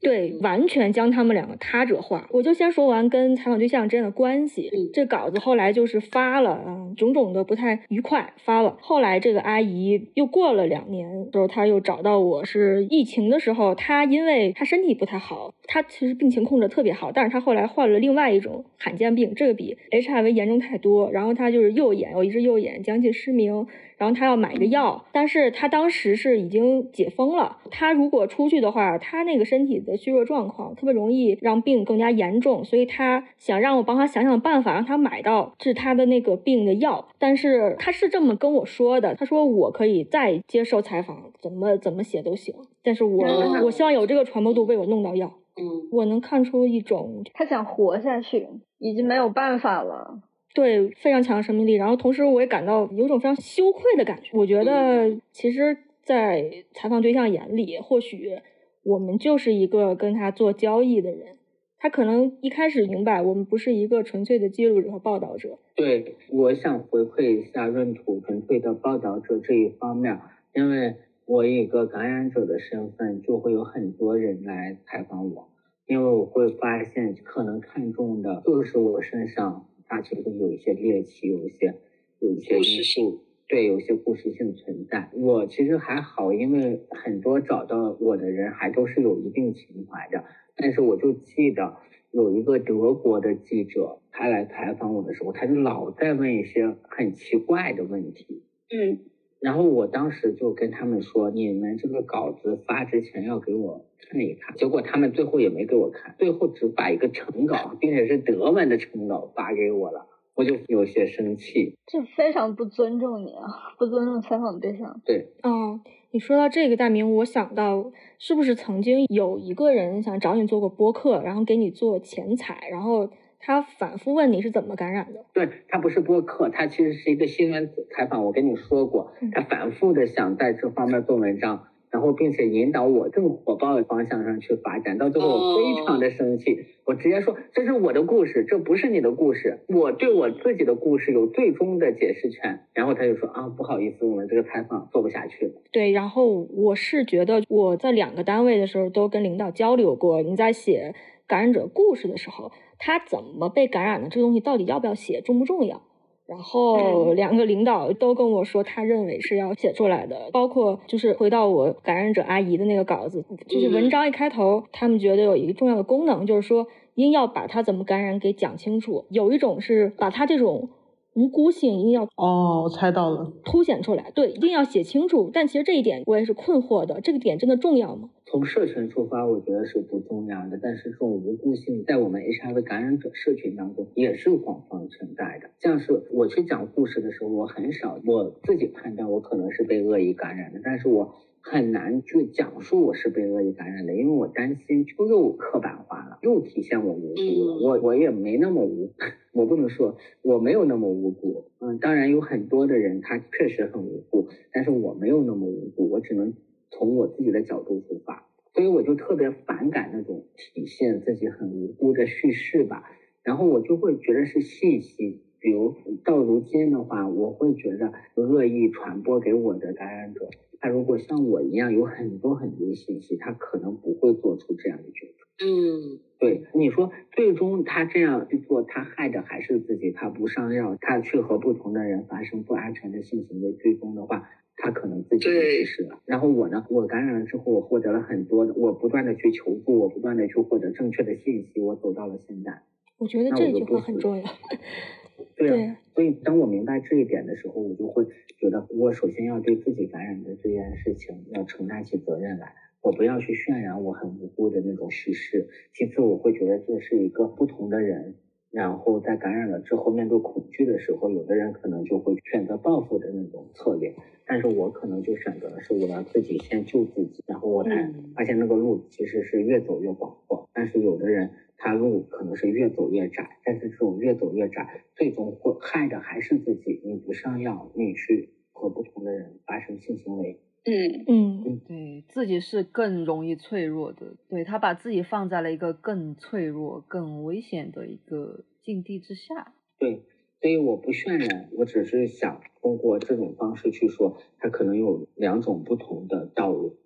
[0.00, 2.26] 对，完全将他们两个他者化。
[2.30, 4.70] 我就先说完跟采访对象之间的关系。
[4.94, 8.78] 这稿子后来就是发了，啊，种种的不太愉快发了。
[8.80, 21.10] 后来这个阿姨又过了两年之后，她又找到我是疫情的时候，她因为她身体不太好，她其实病情控制特别好，但是她后来患了另外一种罕见病，这个比 HIV 严重太多。
[21.12, 23.66] 然后她就是右眼有一只右眼将近失明。
[24.00, 27.58] 然后他要买一个药，但是他当时是已经解封了。
[27.70, 37.08] 他如果出去的话，他那个身体的虚弱状况特别容易让病更加严重，所以他想让我帮他想想办法，让他买到治他的那个病的药。
[37.18, 43.22] 但是他是这么跟我说的，他说我可以再接受采访，怎么怎么写都行，但是我
[43.62, 45.34] 我希望有这个传播度为我弄到药。
[45.56, 48.48] 嗯，我能看出一种他想活下去，
[48.78, 50.20] 已经没有办法了。
[50.52, 51.74] 对，非常强的生命力。
[51.74, 54.36] 然后同时，我也感到有一种非常羞愧的感觉。
[54.36, 58.38] 我觉得，其实，在采访对象眼里，或许
[58.82, 61.36] 我们就是一个跟他做交易的人。
[61.78, 65.58] 他可能一开始明白，我们不是一个纯粹的记录者和报道者。
[65.76, 70.18] 对，我想回馈一下闰土纯粹的报道者这一方面，
[70.54, 75.48] 因为我一个感染者的身份，就会有很多人来采访我，
[75.86, 79.64] 因为我会发现，可能看中的就是我身上。
[79.90, 81.74] 它其实有一些猎奇，有一些
[82.20, 83.18] 有一些故事性，
[83.48, 85.10] 对，有一些故事性存在。
[85.14, 90.24] 我其实还好，因为很多找到我的人还都是有一定情怀的。
[90.54, 91.76] 但是我就记得
[92.12, 98.44] 有一个德国的记者，他来采访我的时候，他就老在问一些很奇怪的问题。
[98.70, 99.00] 嗯，
[99.40, 104.54] 然后我当时就跟他们说，你们这个稿子发之前要给我看一看。
[104.56, 111.74] 结果他们最后也没给我看，最后只把一个成稿，并且是德文的成稿发给我了，我就有些生气。
[111.86, 115.00] 这非常不尊重你啊，不尊重采访对象。
[115.06, 115.80] 对，哦，
[116.10, 123.08] 你说到这个大明，我想到是不是曾经有一个人想找你做过播客，然后给你做前采，然后。
[123.42, 125.24] 他反复问你是怎么感染的？
[125.32, 128.24] 对他不是播客，他其实是一个新闻采访。
[128.24, 134.98] 我跟你说过，他反复的想在这方面做文章，然后并且引导我更火爆的方向上去发展。
[134.98, 139.60] 到最后我非常的生气，我直接说这是我的故事，这不是你的故事。
[139.68, 142.60] 我对我自己的故事有最终的解释权。
[142.74, 145.52] 然后他就说啊，不好意思，我们这个采访做不下去了。
[145.72, 150.94] 对，然后我是觉得我在两个单位的时候都跟领导交流过，你在写
[151.26, 152.52] 感染者故事的时候。
[152.80, 154.08] 他怎么被感染的？
[154.08, 155.80] 这个东西到底要不要写，重不重要？
[156.26, 160.30] 然后两个领导都跟我说，他认为是要写出来的。
[160.32, 169.04] 包括就是回到我感染者阿姨的那个稿子，就是文章一开头，他们觉得有一个重要的功能，就是说一定要把他怎么感染给讲清楚。
[169.10, 170.70] 有一种是把他这种。
[171.12, 175.28] 无辜性一定要哦，我猜到了，凸显出来，对，一定要写清楚。
[175.34, 178.10] 但其实这一点我也是困惑的，这个点真的重要吗？
[178.30, 180.56] 从社群出发，我觉得是不重要的。
[180.62, 185.50] 但是这种无辜性在我们 HIV 感染者社群当中也是广泛存在的。
[185.58, 191.12] 像是我去讲故事的时候，我很少我自己判断我可能是被恶意感染的，但是我。
[191.42, 197.54] 很难去讲述我是被恶意感染的，因为我担心就又刻板化了，又体现我无辜了。
[197.62, 198.92] 我我也没那么无，
[199.32, 201.46] 我不能说我没有那么无辜。
[201.58, 206.34] 嗯，当然有很多的人他确实很无辜，但是我没有那么无辜，我只能
[206.70, 208.26] 从我自己的角度出发。
[208.52, 212.84] 所以我就特别反感那种体现自己很无辜的叙事吧。
[213.22, 220.28] 然后我就会觉得是信息，比如到如今的话，我会觉得恶意传播给我的感染者。
[220.58, 225.14] 他如果像我一样有很多很多信息，他可能不会做出这样的决策。
[225.42, 234.28] 嗯，对，你说最终他这样去做，他害的还是自己，他不上药，他去和不同的人发生不安全的性行为，最终的话，
[234.62, 236.00] 他可能自己就去世了。
[236.04, 242.62] 然后我呢，我感染了之后，我获得了很多的，我不断的去求助，我不断的去获得正确的信息，我走到了现在。
[242.98, 244.24] 我觉得这句话很重要。
[245.36, 248.04] 对啊，所以当我明白这一点的时候，我就会
[248.38, 255.48] 觉得，我首先要对自己感染的这件事情要承担起责任来，我不要去渲染我很无辜的那种事实。
[255.74, 258.16] 其次，我会觉得这是一个不同的人，
[258.50, 263.94] 然后在感染了之后，面对恐惧的时候，有的人可能就会选择报复的那种策略，
[264.30, 270.48] 但是我可能就选择的是我要自己先救自己，然后我才发现那个路其实是越走越广阔。
[270.54, 271.30] 但是有的人。
[271.62, 276.80] 他路可能是越走越窄，但是这种越走越窄，最终会害的还是自己。
[276.86, 289.52] 你不上药，你去和不同的人发生性行为，嗯嗯，对自己是更容易脆弱的，对他把自己放在了一个更脆弱、更危险的一个境地之下。
[289.78, 290.00] 对，
[290.40, 296.76] 所以我不渲染，我只是想通过这种方式去说，它可能有两种不同的道路。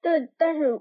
[0.00, 0.80] 对，但是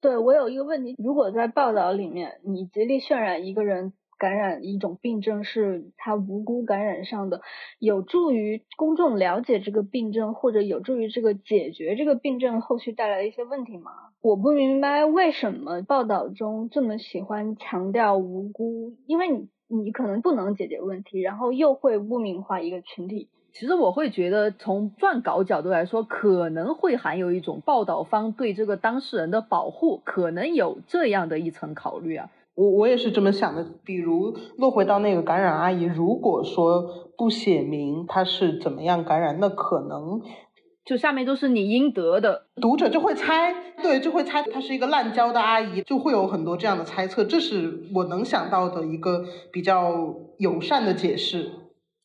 [0.00, 7.40] 对我有一个问题，如果在报道里面你极力渲染一个人感染一种病症是他无辜感染上的，
[7.80, 13.90] 有助于公众了解这个病症，或者有助于这个解决这个病症后续带来的一些问题吗？
[14.22, 23.28] 我不明白为什么报道中这么喜欢强调无辜，因为你你可能不能解决问题，然后又会污名化一个群体。
[23.52, 32.30] 其实我会觉得，从撰稿角度来说，可能会含有一种报道方对这个当事人的保护，可能有这样的一层考虑啊。
[32.54, 33.66] 我我也是这么想的。
[33.84, 40.20] 比如落回到那个感染阿姨，如果说不写明她是怎么样感染，那可能
[40.90, 47.22] 就下面都是你应得的，读者就会猜，对，就会猜她是一个滥交的阿姨，就会有很多这样的猜测。
[47.22, 51.52] 这是我能想到的一个比较友善的解释。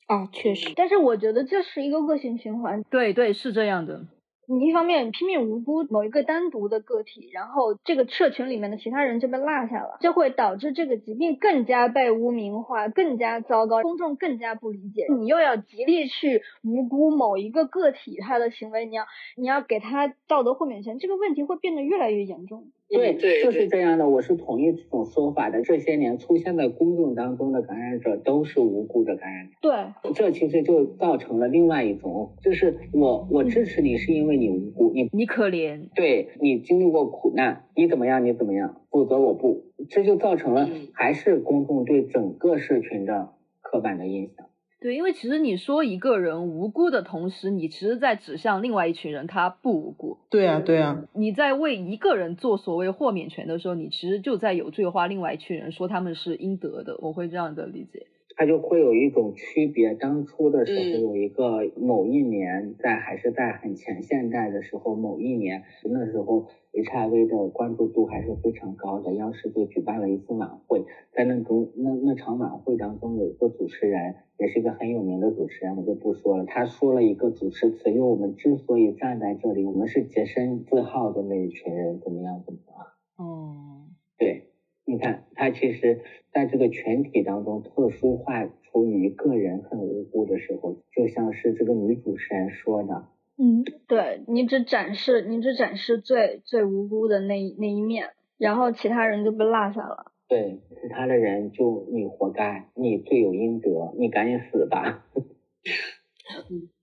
[0.06, 2.84] 啊，确实，但是我觉得这是一个恶性循环。
[2.88, 4.02] 对对，是这样的。
[4.48, 15.06] 你一方面拼命无辜某一个单独的个体，然后这个社群里面的其他人就被落下了，就会导致这个疾病更加被污名化，更加糟糕，公众更加不理解。
[15.10, 22.68] 你又要极力去无辜某一个个体他的行为，你要你要给他道德豁免权，这个问题会变得越来越严重。
[22.88, 25.62] 对，对就是这样的，我是同意这种说法的。
[25.64, 40.88] 这些年出现在公众当中的感染者都是无辜的感染者，对，这其实就造成了另外一种，就是我我支持你是因为你无辜，你你可怜，对你经历过苦难，你怎么样你怎么样，否则我不，这就造成了嗯。
[40.94, 44.48] 还是公众对整个社群的刻板的印象。
[44.86, 50.20] 对，因为其实你说一个人无辜的同时，你其实在指向另外一群人他不无辜。
[50.30, 57.00] 对啊，对啊，你在为一个人做所谓豁免权的时候，你其实就在有罪化另外一群人，说他们是应得的。
[57.00, 58.06] 我会这样的理解。
[58.36, 59.94] 它就会有一种区别。
[59.94, 69.14] 当初的时候嗯有一个某一年，在还是在很前现代的时候，某一年那时候 HIV 的关注度还是非常高的。
[69.14, 76.46] 央视就举办了一次晚会，在那个那那场晚会当中，有一个主持人，也是一个很有名的主持人，我就不说了。
[76.46, 82.76] 他说了一个主持词，因为我们之所以站在这里，我们是洁身自好的那一群人，怎么样怎么样。
[83.18, 84.50] 哦，对，
[84.86, 93.08] 你看，他其实在这个群体当中特殊化出于个人很无辜的时候，就像是这个女主持人说的，
[93.38, 100.12] 嗯，对你只展示你只展示最最无辜的那一那一面，然后其他人就被落下了。
[100.28, 105.06] 对其他的人就你活该，你罪有应得，你赶紧死吧。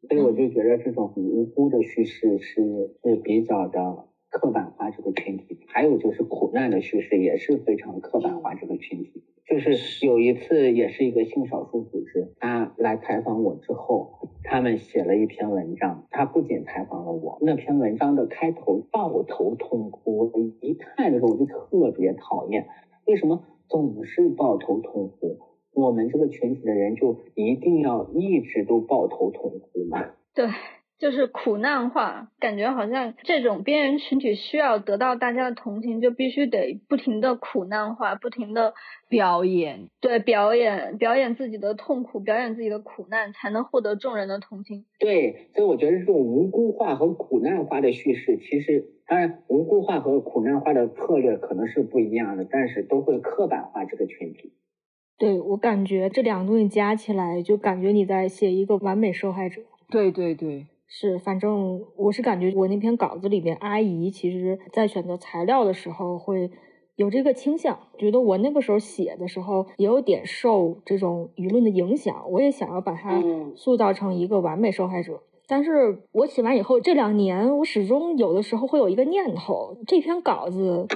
[0.08, 9.22] 所以我就觉得这种无辜的叙事是是比较的刻板化这个群体，还有就是苦难的叙事也是非常刻板化这个群体。
[9.44, 22.66] 就是有一次也是一个性少数组织，他来采访我之后，他们写了一篇文章，他不仅采访了我，那篇文章的开头抱头痛哭，我一看的时候我就特别讨厌，
[23.06, 25.38] 为什么总是抱头痛哭？
[25.74, 30.04] 我们这个群体的人就一定要一直都抱头痛哭吗？
[30.34, 30.46] 对，
[31.02, 38.72] 就是苦难化，感觉好像这种边缘群体需要得到大家的同情，就必须得不停的苦难化，不停的
[39.08, 44.84] 表演，对表演表演自己的痛苦，表演自己的苦难，才能获得众人的同情。
[45.00, 54.52] 对，所以我觉得这种无辜化和苦难化的叙事，其实当然无辜化和苦难化的策略可能是不一样的，但是都会刻板化这个群体。
[55.18, 59.62] 对我感觉这两个东西加起来，就感觉你在写一个完美受害者。
[59.90, 66.50] 对对对，是，反正我是感觉我那篇稿子里边，阿姨其实在选择材料的时候会
[66.96, 75.22] 有这个倾向，觉得我那个时候写的时候也有点受这种舆论的影响，我也想要把它嗯塑造成一个完美受害者。
[75.46, 80.86] 但是我写完以后，这两年我始终有的时候会有一个念头，这篇稿子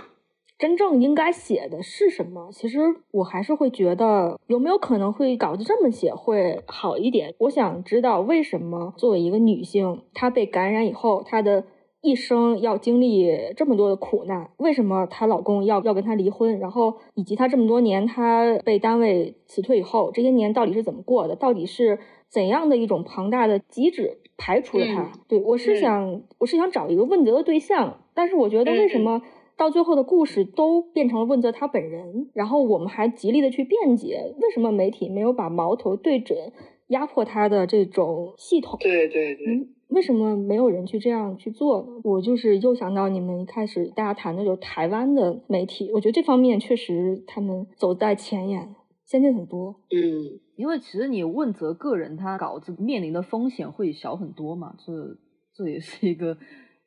[0.59, 2.49] 真正应该写的是什么？
[2.51, 2.81] 其实
[3.11, 7.35] 我还是会觉得，有没有可能会稿子这么写会好一点？
[7.41, 11.65] 我想知道为什么作为一个女性，她被感染以后，她的
[12.01, 16.59] 一生要经历这么多的苦难，为什么她老公要要跟她离婚？
[16.59, 21.37] 然后以及她这么多年，她被单位辞退以后，这些年到底是怎么过的？
[21.37, 21.99] 到底是
[22.31, 25.03] 怎样的一种庞大的机制排除了她？
[25.03, 29.21] 嗯对我是嗯想，我是想找一个问责的对象，但是我觉得为什么？
[29.57, 36.53] 到最后的故事都变成了问责他本人，然后我们还极力的去辩解，为什么媒体没有把矛头对准
[36.89, 38.79] 压迫他的这种系统？
[38.81, 39.47] 对对对。
[39.47, 42.01] 嗯，为什么没有人去这样去做呢？
[42.05, 48.75] 我就是又想到你们一开始大家谈的就是台湾的媒体，我觉得这方面确实他们走在前沿，
[49.07, 49.77] 先进很多。
[49.91, 55.17] 嗯，因为其实你问责个人，他稿子面临的风险会小很多嘛，这
[55.55, 56.37] 这也是一个。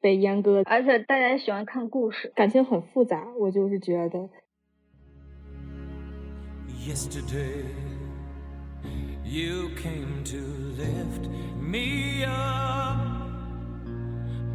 [0.02, 3.24] 被阉割，而且大家喜欢看故事，感情很复杂。
[3.38, 4.30] 我就是觉得。
[6.88, 7.66] Yesterday
[9.24, 10.38] you came to
[10.78, 11.28] lift
[11.62, 12.98] me up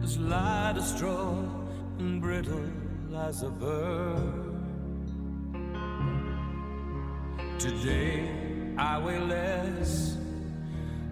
[0.03, 1.35] as light as straw
[1.99, 2.71] and brittle
[3.15, 4.53] as a bird.
[7.59, 8.25] Today
[8.77, 10.17] I weigh less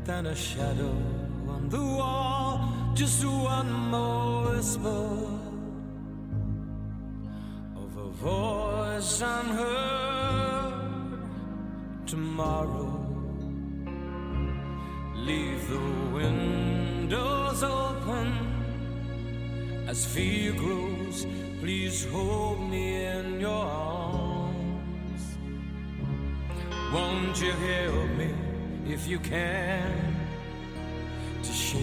[0.04, 0.92] than a shadow
[1.72, 2.60] the wall
[2.92, 5.08] just one more whisper
[7.82, 10.74] of a voice unheard
[12.06, 12.92] tomorrow.
[15.14, 18.28] Leave the windows open
[19.88, 21.26] as fear grows.
[21.60, 25.22] Please hold me in your arms.
[26.92, 28.30] Won't you help me
[28.94, 30.11] if you can
[31.42, 31.78] to shake?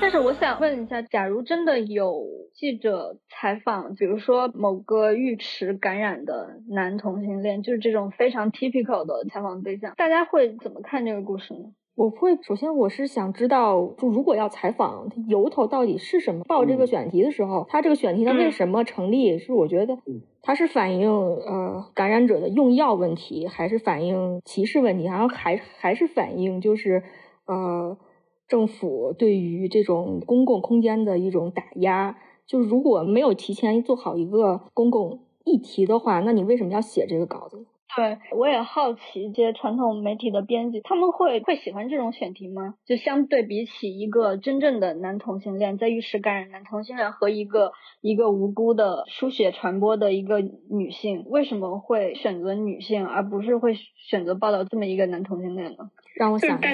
[0.00, 2.24] 但是我想问一下，假如真的有
[2.54, 11.72] 记者采访，比如说某个浴池感染的男同性恋，就是这种非常 typical 的采访对象，大家会怎么看这个故事呢？
[11.98, 16.44] 我会首先我是想知道，就如果要采访，它由头到底是什么？
[16.44, 19.36] 报这个选题的时候，它这个选题它为什么成立？
[19.40, 19.98] 是我觉得
[20.40, 25.06] 它是反映呃感染者的用药问题，还是反映歧视问题？
[25.06, 27.02] 然后还还是反映就是
[27.46, 27.98] 呃
[28.46, 32.16] 政府对于这种公共空间的一种打压？
[32.46, 37.66] 就如果没有提前做好一个公共议题的话，那你为什么要写这个稿子？
[37.96, 42.74] 对，我也好奇一些传统媒体的编辑，他们会会喜欢这种选题吗？
[42.86, 55.90] 就相对比起一个真正的男同性恋在浴室感染男同性恋和一个一个无辜的输血传播的一个女性，为什么会选择女性而不是会选择报道这么一个男同性恋呢？
[56.18, 56.70] 让我想一下，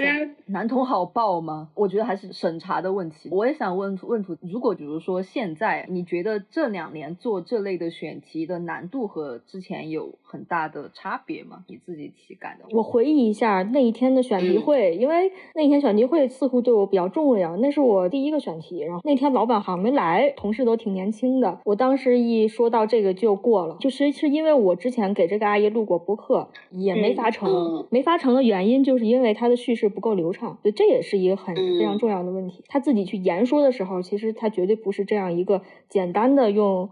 [0.47, 1.69] 男同好报吗？
[1.75, 3.29] 我觉得还是审查的问题。
[3.31, 11.62] 我也想问问图，如果比如说现在你觉得这两年做这类的选题的难度和之前有很大的差别吗？
[11.69, 12.65] 你自己体感的？
[12.71, 18.81] 我回忆一下那一天的选题会，因为那天选题会似乎对我比较重要，那是我第一个选题。
[18.81, 21.61] 然后那天老板好像没来，同事都挺年轻的。
[21.65, 27.87] 我当时一说到这个就过了，就是是因为我之前给这个阿姨录过播客，也没发成。
[27.91, 29.34] 没发成的原因就是因为。
[29.35, 32.65] 他的叙事不够流畅，对，这也是一个很非常重要的问题。
[32.69, 36.89] 他自己去言说的时候，其实他绝对不是这样一个简单的用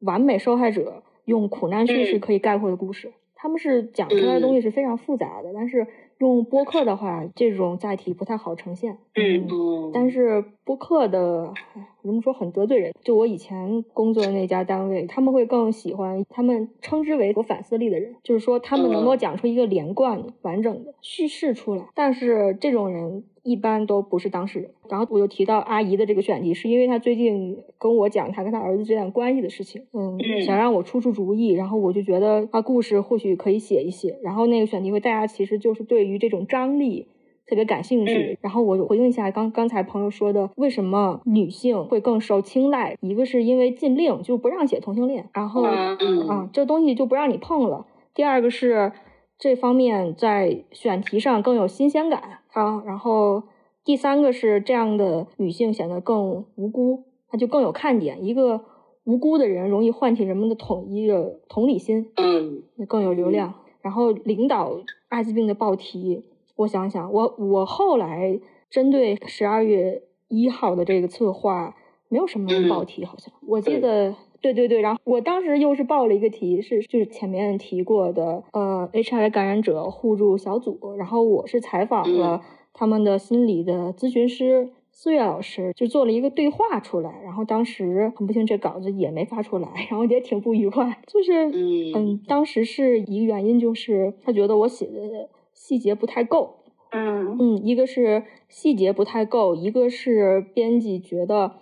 [0.00, 3.12] 完美受害者、用苦难叙事可以概括的故事。
[3.34, 5.86] 他们是讲出来的东西是非常复杂的，但是。
[6.18, 8.96] 用播客的话，这种载体不太好呈现。
[9.16, 11.54] 嗯，但是播客的，
[12.02, 12.92] 怎么说很得罪人？
[13.02, 21.86] 就我以前工作的那家单位，他们会更喜欢，他们称之为有反思力的人，就是说他们能够讲出一个连贯的、完整的叙事出来。
[21.94, 23.24] 但是这种人。
[23.46, 24.72] 一般都不是当事人。
[24.88, 31.50] 然后我就提到阿姨的这个选题，是因为她最近跟我讲她跟她儿子这段关系的事情，嗯，想让我出出主意。
[31.50, 34.18] 然后我就觉得她故事或许可以写一写。
[34.20, 37.06] 然后那个选题会，大家其实就是对于这种张力
[37.46, 38.38] 特别感兴趣。
[38.40, 42.96] 然后我回应一下刚刚才朋友说的，为什么女性会更受青睐？
[43.00, 47.86] 一个是因为禁令就不让写同性恋，然后啊这东西就不让你碰了。
[48.14, 48.92] 第二个是。
[49.38, 53.42] 这方面在选题上更有新鲜感啊，然后
[53.84, 58.24] 第三个是这样的女性显得更无辜，她就更有看点。
[58.24, 58.62] 一个
[59.04, 63.52] 无辜的人容易唤起人们的统一的同理心，嗯，更有流量。
[63.82, 66.24] 然后领导艾滋病的报题，
[66.56, 68.38] 我想想，我我后来
[68.68, 71.76] 针对十二月一号的这个策划，
[72.08, 74.14] 没有什么报题，好像我记得。
[74.42, 82.42] 对对对，然后我当时又是报了一个题，是就是前面提过的，呃，HIV 感染者互助小组，然后我是采访了
[82.72, 91.50] 他们的心理的咨询师思月老师，就做了一个对话出来，然后当时很不幸这稿子也没发出来，然后也挺不愉快，就是
[91.94, 95.28] 嗯，当时是一个原因就是他觉得我写的
[95.66, 96.60] 细节不太够，
[96.90, 101.56] 嗯嗯，一个是细节不太够，一个是编辑觉得。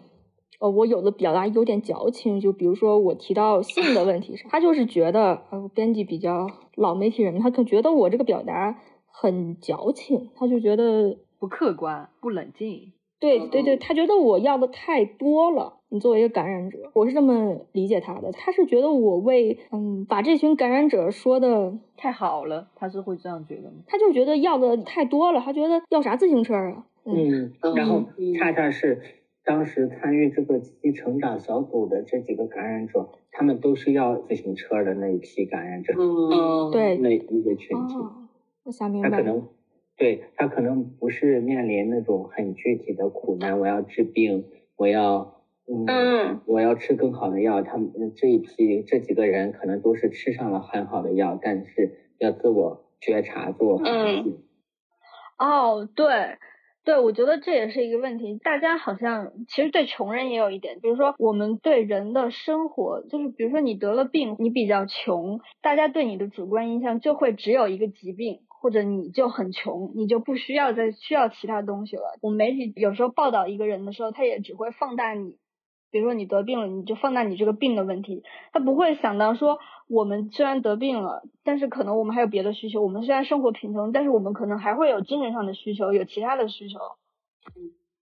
[0.60, 12.92] 呃，我有的表达有点矫情，就比如说我提到性的问题上，他就是觉得，呃，编辑比较老媒体人，他可觉得我这个表达很矫情，他就觉得不客观、不冷静。
[13.24, 15.80] 对对对，他觉得我要的太多了。
[15.88, 18.32] 你作为一个感染者，我是这么理解他的。
[18.32, 23.76] 他是觉得我为嗯把这群感染者说的太好了，他是会这样觉得吗？
[23.86, 26.84] 他就觉得要的太多了，他觉得要啥自行车啊？
[27.04, 28.02] 嗯，然后
[28.38, 29.00] 恰恰是
[29.44, 37.94] 当时参与这个积极成长小组的这几个感染者，他们都是要自行车的那一批感染者，嗯，对，那一个群体。
[37.94, 38.26] 哦，
[38.64, 39.16] 我想明白了。
[39.16, 39.46] 他可能
[39.96, 44.44] 对他可能不是面临那种很具体的苦难，我要治病，
[44.76, 47.62] 我要嗯，嗯我要吃更好的药。
[47.62, 54.42] 他们呃这一批这几个人可能都是吃上了很好的药，但是要自我觉察、自我反省。
[55.38, 56.38] 哦，对，
[56.84, 58.38] 对，我觉得这也是一个问题。
[58.38, 72.16] 大家好像其实对穷人也有一点，比如说我们对人的生活，就是比如说你得了病，你比较穷，大家对你的主观印象就会只有一个疾病，或者你就很穷，你就不需要再需要其他东西了。
[72.22, 75.36] 我们媒体有时候报道一个人的时候，他也只会放大你。
[75.90, 78.22] 比如说你得病了，你就放大你这个病的问题，
[78.54, 82.80] 他不会想到说我们虽然得病了，但是可能我们还有别的需求。
[82.80, 86.78] 我们虽然生活贫穷，但是我们可能还会有精神上的需求，有其他的需求。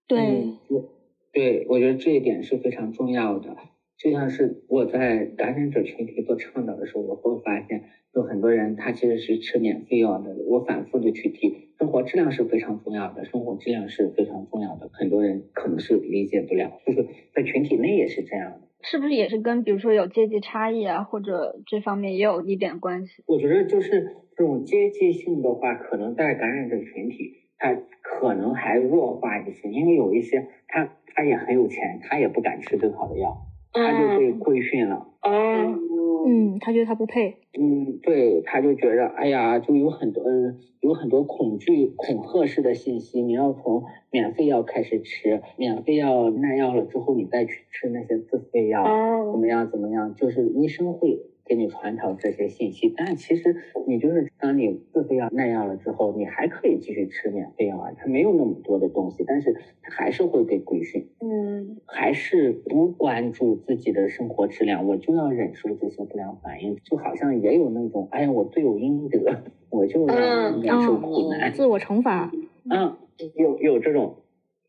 [0.07, 0.85] 对嗯，对，
[1.33, 3.57] 对，我觉得这一点是非常重要的。
[3.99, 10.35] 就像是我在感染者群体做倡导的时候，我会发现有很多人他其实是吃免费药的。
[10.47, 14.91] 我反复的去提，生活质量是非常重要的，生活质量是非常重要的。
[14.93, 18.61] 很多人可能是理解不了，就是在群体内也是这样的。
[18.85, 23.23] 是不是也是跟比如说有阶级差异啊，或者这方面也有一点关系？
[23.27, 35.07] 我觉得就是这种阶级性的话，可能在感染者群体，他可能还弱化一些，因为有一些他他也很有钱，他也不敢吃最好的药，他就被规训了。
[35.23, 35.79] 哦，
[36.27, 37.37] 嗯，他觉得他不配。
[37.59, 43.23] 嗯，对，他就觉得，哎呀，就有很多，嗯，有很多恐惧、恐吓式的信息。
[43.23, 49.71] 你要从免费药开始吃，免费药耐药了之后，你再去吃那些自费药，怎哦，么样？
[49.71, 50.15] 怎么样？
[50.15, 53.57] 就是医生会给你传导这些信息，但其实
[53.87, 61.09] 你就是当你自费药耐药了之后，你还可以继续吃免费药啊，它没有那么多的东西，但是它还是会被规训。
[61.21, 72.31] 嗯，还是不关注自己的生活质量，我就要忍受这些不良反应，就好像也有那种，哎呀，我罪有应得，我就要嗯忍受苦难，自我惩罚，
[72.71, 72.97] 嗯，
[73.35, 74.17] 有有这种，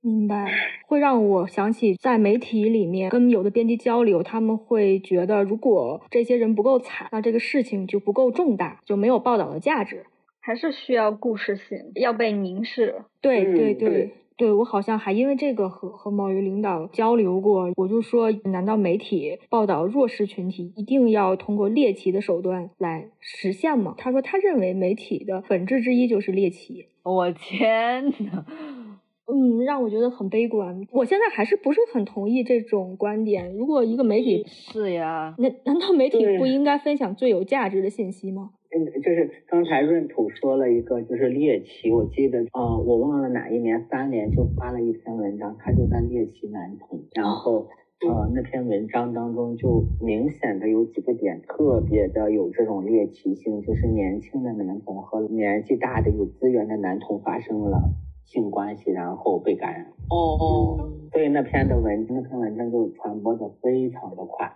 [0.06, 0.52] 明白，
[0.86, 10.06] 会让我想起在媒体里面跟有的编辑交流，他们会觉得如果这些人不够惨，那这个事情就不够重大，就没有报道的价值。
[10.42, 13.06] 还是需要故事性，要被凝视。
[13.22, 23.96] 对对对对，我好像还因为这个和和某一个领导交流过，我就说，难道媒体报道弱势群体一定要通过猎奇的手段来实现吗？
[23.98, 26.88] 他说，他认为媒体的本质之一就是猎奇。
[27.04, 28.46] 我天呐，
[29.26, 30.86] 嗯，让我觉得很悲观。
[30.91, 33.56] 我现在还是不是很同意这种观点。
[33.56, 38.52] 如果一个媒体，是呀，难难道媒体不应该分享最有价值的信息吗？
[38.76, 47.68] 嗯，就是刚才闰土说了一个，就是猎奇，我记得，呃，我忘了哪一年，三联就发了一篇文章，他就在猎奇男童，然后。
[48.06, 57.80] 呃，那篇文章当中就明显的有几个点特别的有这种猎奇性，就是年轻的男童和年纪大的有资源的男童发生了
[58.26, 59.86] 性关系，然后被感染。
[60.10, 64.54] 哦哦，所以那篇的文那篇文章就传播的非常的快。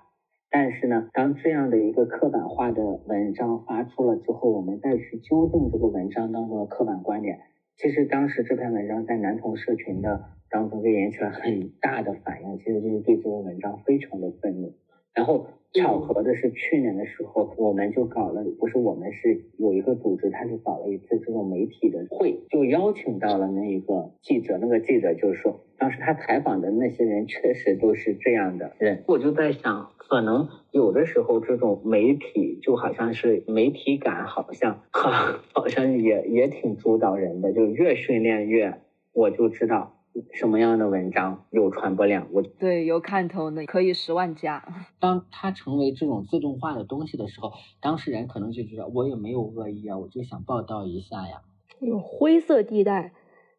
[0.49, 7.39] 但是呢，当这样的一个刻板化的文章发出了之后，我们再去纠正这个文章当中的刻板观点，
[7.75, 14.73] 其实当时这篇文章在男同社群的当中就引起了很大的反应，其实就是对这个文章非常的愤怒。
[15.13, 15.47] 然后
[15.81, 38.73] 巧合的是，去年的时候我们就搞了，不是我们是有一个组织，他就搞了一次这种媒体的会，就邀请到了那一个记者，那个记者就是说，当时他采访的那些人确实都是这样的人，我就在想，可能有的时候这种媒体就好像是媒体感，好像哈， 好像也也挺主导人的，就越训练越，
[39.13, 39.96] 我就知道。
[40.33, 42.27] 什么样的文章有传播量？
[42.31, 44.63] 我对，有看头的，可以十万加。
[44.99, 51.41] 当它成为这种自动化的东西的时候，当事人可能就觉得我也没有恶意啊，我就想报道一下呀。
[51.79, 53.11] 有灰色地带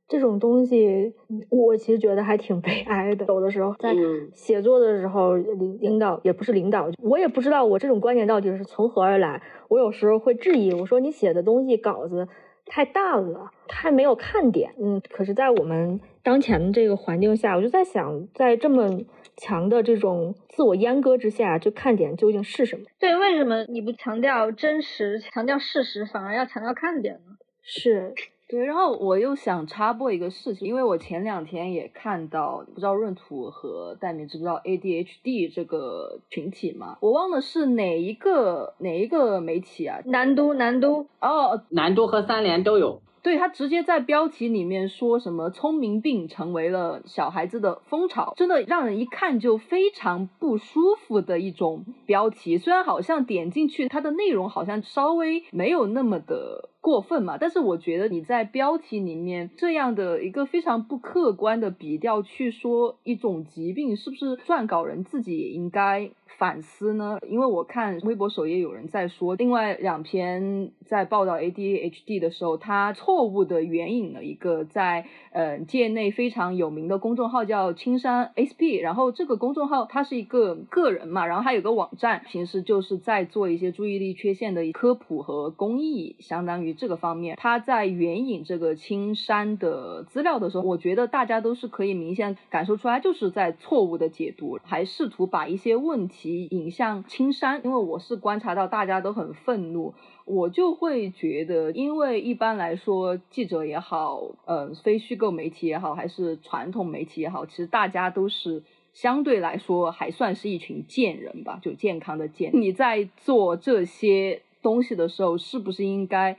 [0.09, 1.15] 这种东西，
[1.51, 3.27] 我其实觉得还挺悲哀的。
[3.27, 9.43] 有的时候在嗯写作的时候，领领导也不是领导，我也不知道我这种观点到底是从何而来。
[9.69, 12.27] 我有时候会质疑，我说你写的东西稿子
[12.67, 14.75] 太淡了，太没有看点。
[14.83, 19.01] 嗯，可是，在我们当前的这个环境下，我就在想，在这么
[19.39, 22.85] 强的这种自我阉割之下，就看点究竟是什么？
[23.01, 27.39] 对，为什么你不强调真实，强调事实，反而要强调看点呢？
[27.63, 28.13] 是，
[28.47, 36.99] 对，然后我又想插播一个事情，因为我前两天也看到，不知道闰土和戴明知不知道 ADHD 这个群体嘛？
[37.01, 40.01] 我忘了是哪一个哪一个媒体啊？
[40.05, 43.01] 南都，南都，哦，南都和三联都有。
[43.23, 52.59] 对他直接在标题里面说什么“聪明病成为了小孩子的风潮”，真的让人一看就非常不舒服的一种标题。
[52.59, 66.11] 虽然好像点进去，它的内容好像稍微没有那么的过分嘛，但是我觉得你在标题里面这样的一个非常不客观的笔调去说一种疾病，是不是撰稿人自己也应该？
[66.37, 67.19] 反思呢？
[67.27, 87.37] 因为我看微博首页有人在说，另外两篇在报道 ADHD 的时候，他错误的援引了一个在呃界内非常有名的公众号叫青山 SP，然后这个公众号它是一个个人嘛，然后还有个网站，平时就是在做一些注意力缺陷的科普和公益，相当于这个方面。
[87.37, 96.49] 他在援引这个青山的资料的时候，我觉得大家都是可以明显感受出来，就是在错误的解读，还试图把一些问题。
[96.51, 108.63] 引向青山，因为我是观察到大家都很愤怒，我就会觉得，因为一般来说，记者也好，呃，非虚构媒体也好，还是传统媒体也好，其实大家都是
[108.93, 112.51] 相对来说还算是一群贱人吧，就健康的贱。
[112.55, 116.37] 你在做这些东西的时候，是不是应该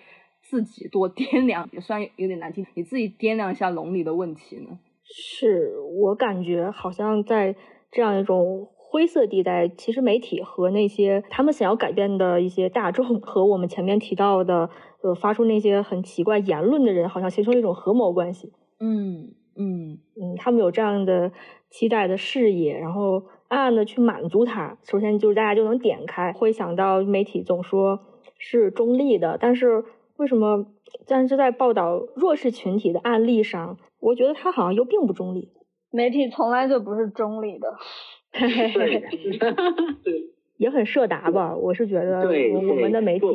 [0.49, 1.69] 自己多 掂量？
[1.71, 4.79] 也算有点难听，你自己掂量一下笼里的问题呢？
[5.03, 7.55] 是我感觉好像在
[7.91, 8.69] 这样一种。
[8.91, 14.67] 灰色地带，其实媒体和那些他们想要改变的一些大众，和我们前面提到的，
[15.03, 18.51] 呃，发出那些很奇怪言论的人，好像形成了一种合谋关系。
[18.79, 21.31] 嗯嗯嗯，他们有这样的
[21.69, 24.79] 期待的视野，然后暗暗的去满足他。
[24.81, 27.99] 首先就是大家就能点开，会想到媒体总说
[28.39, 29.85] 是中立的，但是
[30.19, 30.65] 为什么？
[31.07, 35.49] 但是在报道弱势群体的案例上，我觉得他好像又并不中立。
[35.91, 37.73] 媒体从来就不是中立的。
[38.31, 39.39] 嘿嘿嘿，
[40.03, 41.55] 对，也很社达吧？
[41.55, 43.25] 我是觉得，我们的媒体，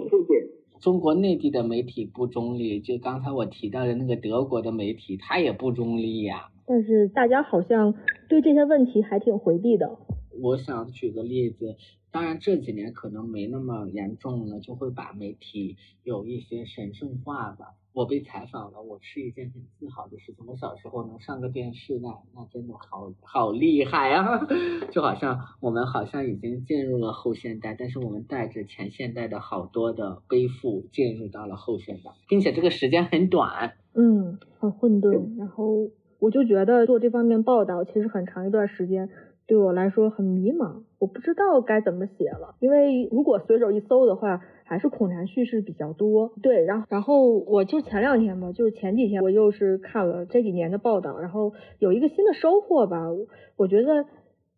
[0.78, 6.50] 中国内地的媒体不中立，就刚才我提到的那个德国的媒体，他也不中立呀。
[6.66, 7.94] 但是大家好像
[8.28, 9.98] 对这些问题还挺回避的。
[10.42, 11.76] 我想举个例子，
[12.14, 17.74] 当然这几年可能没那么严重了，就会把媒体有一些神圣化吧。
[17.92, 20.46] 我被采访了，我是一件很自豪的事情。
[20.46, 24.46] 我小时候能上个电视，那那真的好好厉害啊！
[24.92, 35.36] 就好像我们好像已经进入了后现代，但是我们带着前现代的好多的背负进入到了后现代，并且这个时间很短，嗯，很混沌。
[35.36, 39.10] 然后我就觉得做这方面报道，其实很长一段时间
[39.48, 44.40] 对我来说很迷茫，我不知道该怎么写了，因为如果随手一搜的话。
[44.66, 53.08] 还是恐男叙事比较多，对，然后然后我就前两天吧，就是前几天我又是看了这几年的报道，然后有一个新的收获吧，
[53.56, 54.06] 我觉得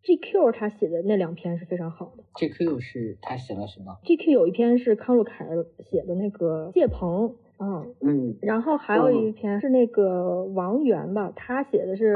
[0.05, 2.23] GQ 他写的那两篇是非常好的。
[2.35, 5.45] GQ 是他写了什么？GQ 有一篇是康若凯
[5.91, 12.13] 写的那个谢鹏，嗯嗯，然后还有一篇是那个王源吧，他写的是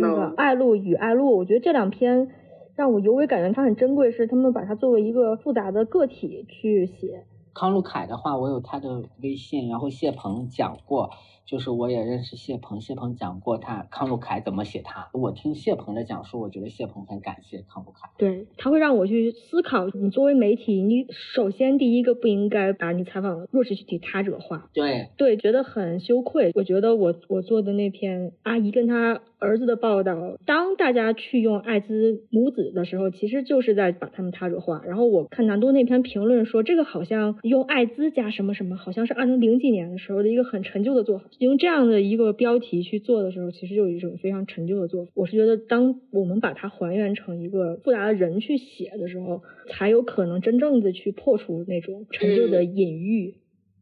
[0.00, 2.30] 那个爱露与爱露，我觉得这两篇。
[2.76, 7.24] 让我尤为感觉它很珍贵，是他们把它作为一个复杂的个体去写。
[7.54, 11.10] 康路凯的话，我有他的微信，然后谢鹏讲过。
[11.46, 15.10] 就是我也认识谢鹏，谢鹏讲过他康禄凯怎么写他。
[15.12, 18.08] 我听谢鹏的讲述，我觉得谢鹏很感谢康禄凯。
[18.16, 24.70] 对他会让我去思考，你作为媒体，你首先第一个不应该把你采访弱势群体他者化。
[24.72, 26.50] 对对，觉得很羞愧。
[26.54, 34.82] 我觉得我我做的那篇阿姨跟她儿子的报道，当大家去用艾滋母子的时候，其实就是在把他们他者化。
[34.86, 41.26] 然后我看南都那篇评论说，这个好像用艾滋加什么什么，好像是二零零几年的时候的一个很陈旧的做法。
[41.38, 45.10] 用这样的一个标题去做的时候，其实就有一种非常陈旧的做法。
[45.14, 53.34] 我是觉得，当我们把它还原成一个复杂的人去写的时候，才有可能真正的去破除那种陈旧的隐喻。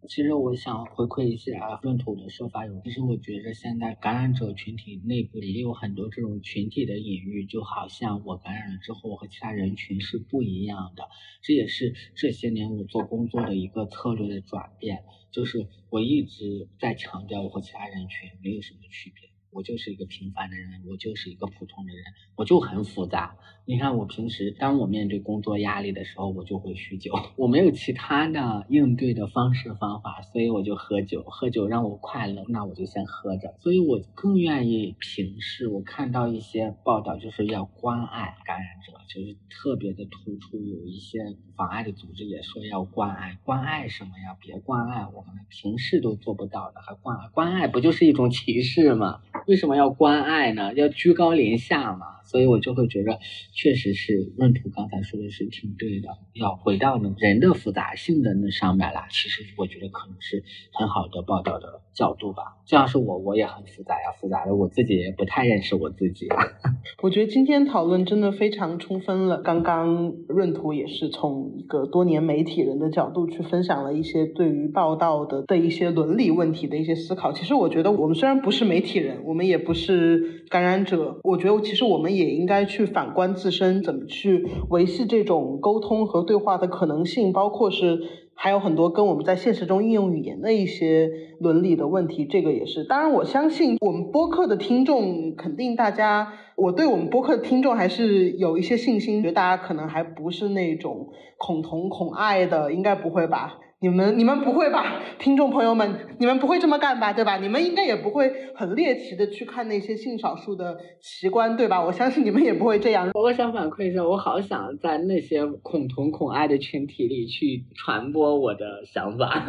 [0.09, 11.05] 其实我想回馈一下闰土的说法，有其实我觉得现在感染者群体内部也有很多这种群体的隐喻，就好像我感染了之后我和其他人群是不一样的。
[11.41, 19.32] 这也是这些年我做工作的一个策略的转变，就是我一直在强调我和其他人群没有什么区别。
[19.53, 22.03] 我就是一个平凡的人，我就是一个普通的人，
[22.37, 23.37] 我就很复杂。
[23.67, 27.13] 你看，我平时当我面对工作压力的时候，我就会酗酒。
[27.37, 31.23] 我没有其他的应对的方式方法，所以我就喝酒。
[31.25, 33.55] 喝酒让我快乐，那我就先喝着。
[33.61, 35.69] 所以我更愿意平视。
[35.69, 40.57] 我看到一些报道，就是要关爱感染者，就是特别的突出。
[40.57, 41.19] 有一些
[41.55, 44.35] 妨碍的组织也说要关爱，关爱什么呀？
[44.41, 47.29] 别关爱我们，平视都做不到的，还关爱？
[47.29, 49.21] 关爱不就是一种歧视吗？
[49.47, 50.73] 为什么要关爱呢？
[50.75, 52.07] 要居高临下嘛？
[52.25, 53.19] 所以我就会觉得，
[53.53, 59.07] 确实是闰土刚才说的是挺对的，要回到呢人的复杂性的那上面来。
[59.11, 60.43] 其实我觉得可能是
[60.73, 62.59] 很好的报道的角度吧。
[62.65, 66.29] 这要是我，我也很复杂呀，复杂的我自己也不太认识我自己。
[67.03, 69.43] 我觉得今天讨论真的非常充分了。
[69.43, 77.33] 刚刚闰土也是从一个多年媒体人的角度去分享了一些对于报道的的一些伦理问题的一些思考。
[77.33, 87.99] 其实我觉得我们虽然不是媒体人，我我们也不是感染者，我觉得其实我们也应该去反观自身，怎么去维系这种沟通和对话的可能性，包括是
[88.35, 91.09] 还有很多跟我们在现实中应用语言的一些
[91.41, 92.85] 伦理的问题，这个也是。
[92.85, 103.61] 当然，我相信我们播客的听众，肯定大家，我对我们播客的听众还是有一些信心，觉得大家可能还不是那种恐同恐爱的，应该不会吧？
[103.83, 107.37] 你们你们不会吧，听众朋友们，你们不会这么干吧，对吧？
[107.39, 111.85] 你们应该也不会很猎奇的去看那些性少数的奇观，对吧？
[111.85, 113.11] 我相信你们也不会这样。
[113.15, 119.45] 我想反馈一下，我好想在那些恐同恐爱的群体里去传播我的想法，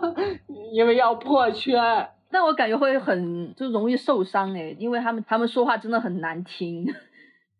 [0.72, 2.08] 因为要破圈。
[2.30, 6.86] 但我感觉会很就容易受伤哎，因为他们他们说话真的很难听。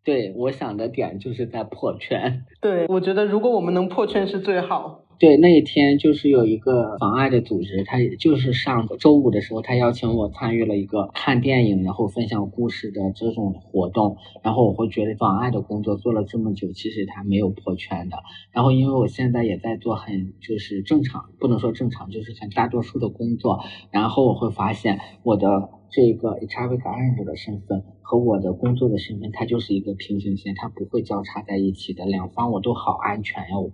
[0.03, 2.45] 对，我想的点就是在破圈。
[2.61, 5.04] 对，我觉得如果我们能破圈是最好。
[5.19, 14.17] 对，那一天就是有一个妨碍的组织，他就是上周五的时候，他邀请我参与了一个看电影，然后分享故事的这种活动。
[14.43, 18.19] 然后我会觉得妨碍的工作做了这么久，其实他没有破圈的。
[18.51, 23.61] 然后因为我现在也在做很就是正常，不能说正常，就是很大多数的工作。
[23.93, 32.05] 然后我会发现我的这个 HIV 感染者的身份和我的工作的身份，它就是一个平行线，它不会交叉在一起的。
[32.05, 33.59] 两方我都好安全呀。
[33.59, 33.71] 我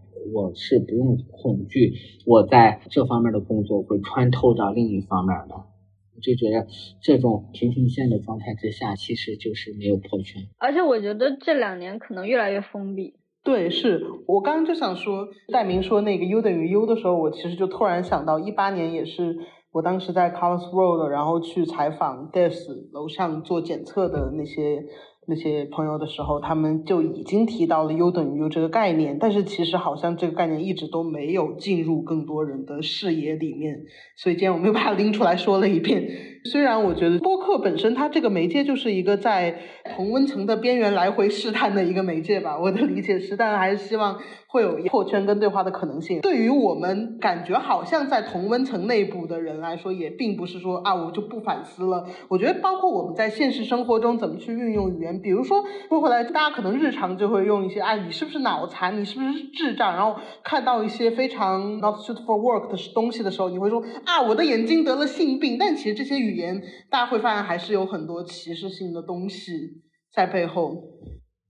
[0.54, 1.92] 是不用恐惧，
[2.26, 6.66] 我在这方面的工作会穿透到另一方面的，我就觉得
[7.02, 10.42] 这种平行线的状态之下，其实就是没有破圈。
[10.58, 13.14] 而且我觉得这两年可能越来越封闭。
[13.42, 19.34] 对，是我刚刚就想说，戴明说那个 U 等于 U 的时候，我其实就突然想到，一八年也是
[19.72, 22.54] 我当时在 Colors Road，然后去采访 Des
[22.92, 24.84] 楼上做检测的那些。
[25.30, 33.80] 那些朋友的时候，他们就已经提到了 U 等于 U 这个概念，但是其实好像这个概念一直都没有进入更多人的视野里面，
[34.16, 36.06] 所以今天我们又把它拎出来说了一遍。
[36.44, 39.58] 虽然我觉得播客本身它这个媒介就是一个在
[39.94, 46.20] 同温层的边缘来回试探的一个媒介吧，我的理解是，但还是希望会有破圈跟对话的可能性。
[46.22, 52.06] 对于我们感觉好像在同温层内部的人来说，也并不是说啊我就不反思了。
[52.28, 55.20] 我觉得包括我们在现实生活中怎么去运用语言。
[55.20, 58.98] 比如说，说回来，大家可能日常就会用一些，哎，你是不是脑残？
[58.98, 59.94] 你是不是智障？
[59.94, 65.58] 然后看到一些非常 not suitable for work 的东西的时候，你会说啊，我的眼睛得了性病。
[65.58, 69.82] 但其实这些语言，大家会发现还是有很多歧视性的东西
[70.12, 70.84] 在背后。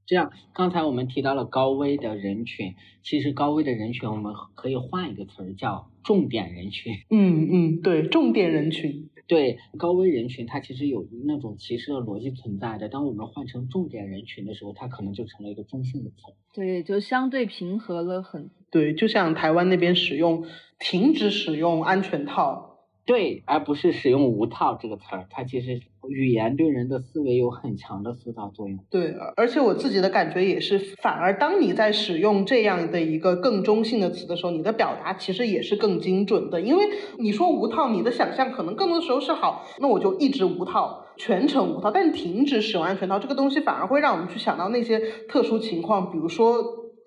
[0.06, 2.74] 这样，刚才我们提到了高危的人群，
[3.04, 6.94] 其实高危的人群，我们可以换一个词儿叫重点人群。
[7.10, 9.08] 嗯嗯，对，重点人群。
[9.28, 12.88] 对高危人群，它其实有那种歧视的逻辑存在的。
[12.88, 16.16] 当我们换成重点人群的时候，它可能就成了一个中性的词。
[16.52, 18.50] 对，就相对平和了很。
[18.72, 20.44] 对，就像台湾那边使用
[20.80, 22.69] 停止使用安全套。
[23.06, 28.78] 对，而不是使用无套这个词儿，它其实语言对人的思维有很强的塑造作用。
[28.88, 36.60] 对，而且我自己的感觉也是，反而当你在使用这样的一个更中性的词的时候，你的表达其实也是更精准的。
[36.60, 36.84] 因为
[37.18, 41.90] 你说无套，你的想象可能更多的时候是好，那我就一直无套，全程无套。
[41.90, 46.54] 但停止使用安全套这个东西，反而会让我们去想到那些特殊情况，比如说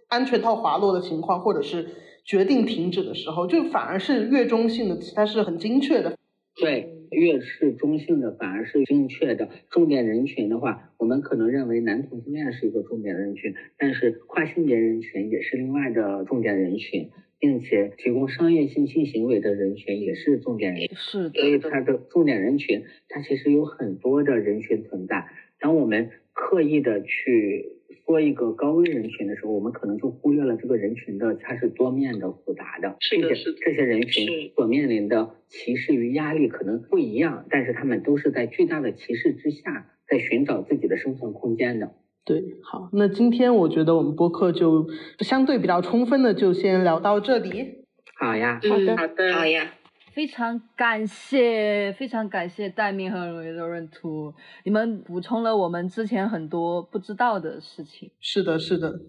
[0.09, 1.95] 安全套滑落的情况，或者是。
[2.23, 6.17] 决定停止的时候，就反而是越中性的词，它是很精确的。
[6.55, 9.49] 对，越是中性的，反而是精确的。
[9.71, 17.09] 重点人群的话，我们可能认为男同性恋是一个重点人群，但是跨性别人群也是另外的重点人群，
[17.39, 20.95] 并且提供商业性性行为的人群也是重点人群。
[20.95, 25.25] 是，所以它的重点人群，它其实有很多的人群存在。
[25.59, 27.72] 当我们刻意的去
[28.05, 41.93] 说一个高危人群的时候，我们可能就忽略了这个人群的它是多面的、复杂的，是的，并是的，且这些人群所面临的歧视与压力可能不一样，但是他们都是在巨大的歧视之下，在寻找自己的生存空间的。
[42.25, 44.87] 对，好，那今天我觉得我们播客就
[45.19, 47.83] 相对比较充分的，就先聊到这里。
[48.15, 49.73] 好呀，好的嗯好的，好呀。
[50.13, 54.33] 非常感谢，非常感谢戴明和罗润图，
[54.63, 58.11] 你们补充了我们之前很多不知道的事情。
[58.19, 58.99] 是的，是的，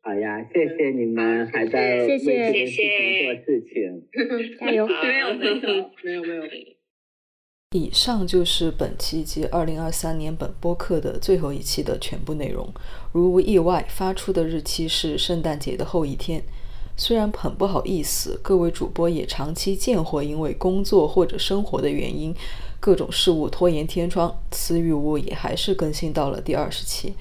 [0.00, 4.56] 好呀，谢谢你们还在为谢谢这件事情做事情。
[4.58, 4.86] 加油！
[4.86, 5.54] 没有没有
[6.02, 6.44] 没有没有。
[7.76, 12.72] 以上就是本期及二零二三年本播客的最后一期的全部内容。
[13.12, 16.42] 如无意外，发出的日期是圣诞节的后一天。
[16.96, 22.34] 虽然很不好意思，各位主播也长期见或因为工作或者生活的原因，
[22.78, 27.14] 各种事物拖延天窗，词语屋也还是更新到了第二十期。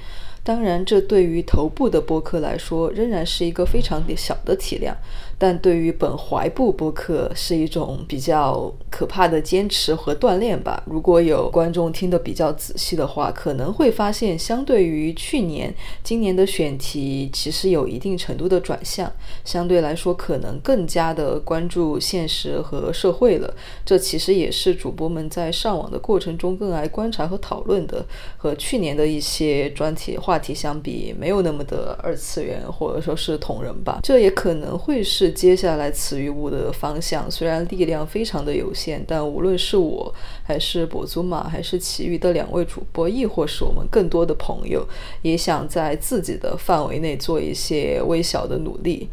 [0.44, 4.96] 当然，这对于头部的播客来说，仍然是一个非常小的体量，
[5.38, 10.82] 但对于本怀部播客是一种比较可怕的坚持和锻炼吧。
[10.86, 15.74] 如果有观众听得比较仔细的话，可能会发现，相对于去年，
[16.04, 19.12] 今年的选题其实有一定程度的转向，
[19.44, 23.54] 相对来说可能更加的关注现实和社会了。
[23.86, 28.06] 这其实也是主播们在上网的过程中更爱观察和讨论的，
[28.38, 34.00] 和去年的一些专题话题相比，没有那么的二次元或者说是同人吧。
[34.04, 37.32] 这也可能会是是接下来词语物的方向。
[37.32, 40.14] 虽然力量非常的有限，但无论是我
[40.44, 44.86] 还是博祖玛，还是其余的两位主播，亦或是我们更多的朋友，
[45.22, 49.08] 也想在自己的范围内做一些微小的努力。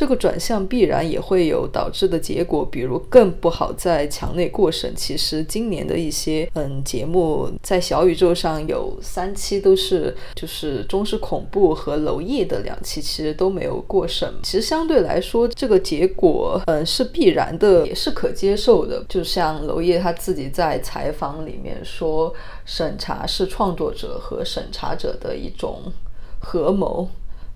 [0.00, 4.96] 这个转向必然也会有导致的结果，比如更不好在墙内过审。
[4.96, 14.32] 其实今年的一些嗯节目在小宇宙上有三期都是就是中式恐怖和娄烨的两期，其实都没有过审。
[14.42, 19.04] 其实相对来说，这个结果嗯是必然的，也是可接受的。
[19.06, 22.32] 就像娄烨他自己在采访里面说，
[22.64, 25.92] 审查是创作者和审查者的一种
[26.38, 27.06] 合谋。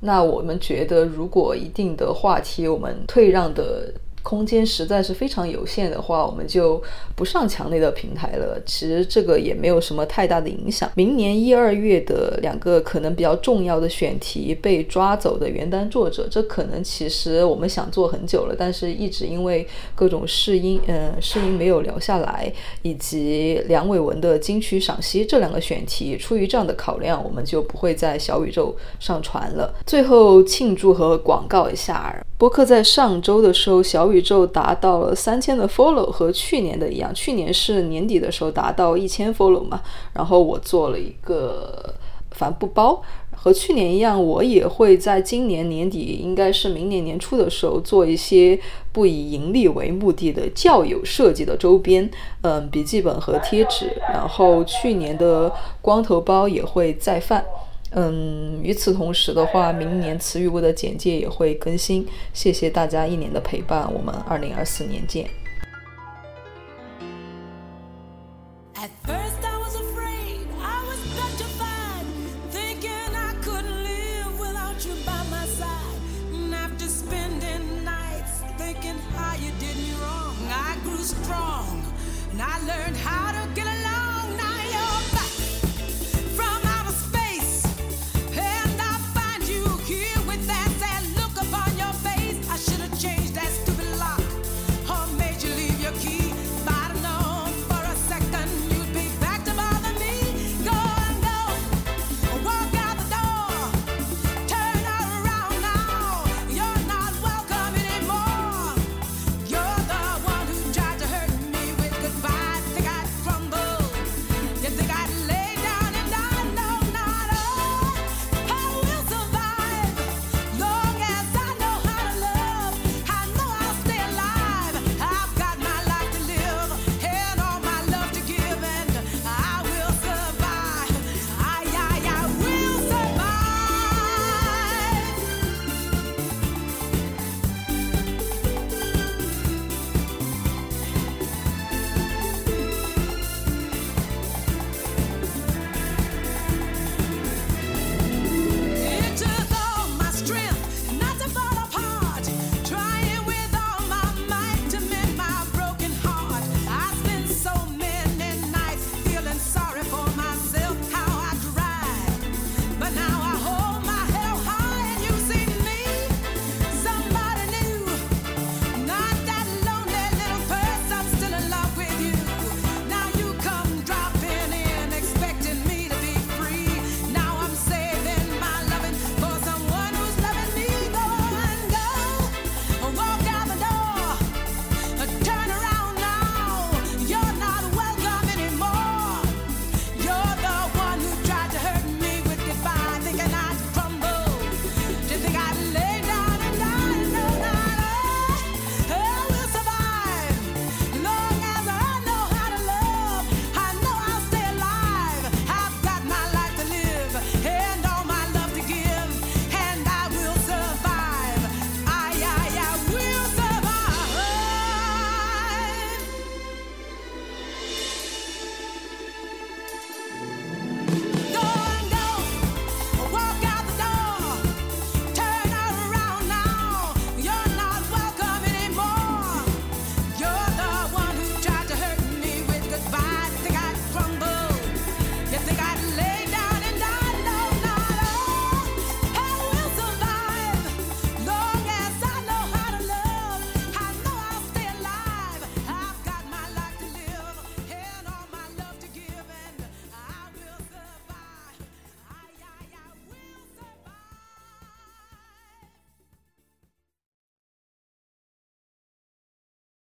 [0.06, 3.90] 那我们觉得，如果一定的话题我们退让的
[4.24, 6.82] 空间实在是非常有限的话，我们就
[7.14, 8.60] 不上墙内的平台了。
[8.66, 10.90] 其实这个也没有什么太大的影响。
[10.96, 29.74] 明年一二月的两个可能比较重要的选题被抓走的原单作者，这可能其实我们想做很久了，但是一直因为各种试音，呃，试音没有聊下来，以及梁伟文的金曲赏析这两个选题，出于这样的考量，我们就不会在小宇宙上传了。
[29.84, 39.82] 最后庆祝和广告一下，播客在上周的时候，小宇宇宙达到了三千的 follow，和去年的一样，去年是年底的时候达到一千 follow 嘛，
[40.12, 41.94] 然后我做了一个
[42.30, 43.02] 帆布包。
[43.36, 48.58] 和去年一样，我也会在今年年底，应该是明年年初的时候，做一些
[48.90, 52.10] 不以盈利为目的的较有设计的周边，
[52.40, 53.92] 嗯，笔记本和贴纸。
[54.10, 57.44] 然后去年的光头包也会再贩。
[57.96, 62.06] 嗯，与此同时的话，明年词语部的简介也会更新。
[62.32, 65.28] 谢谢大家一年的陪伴，我们二零二四年见。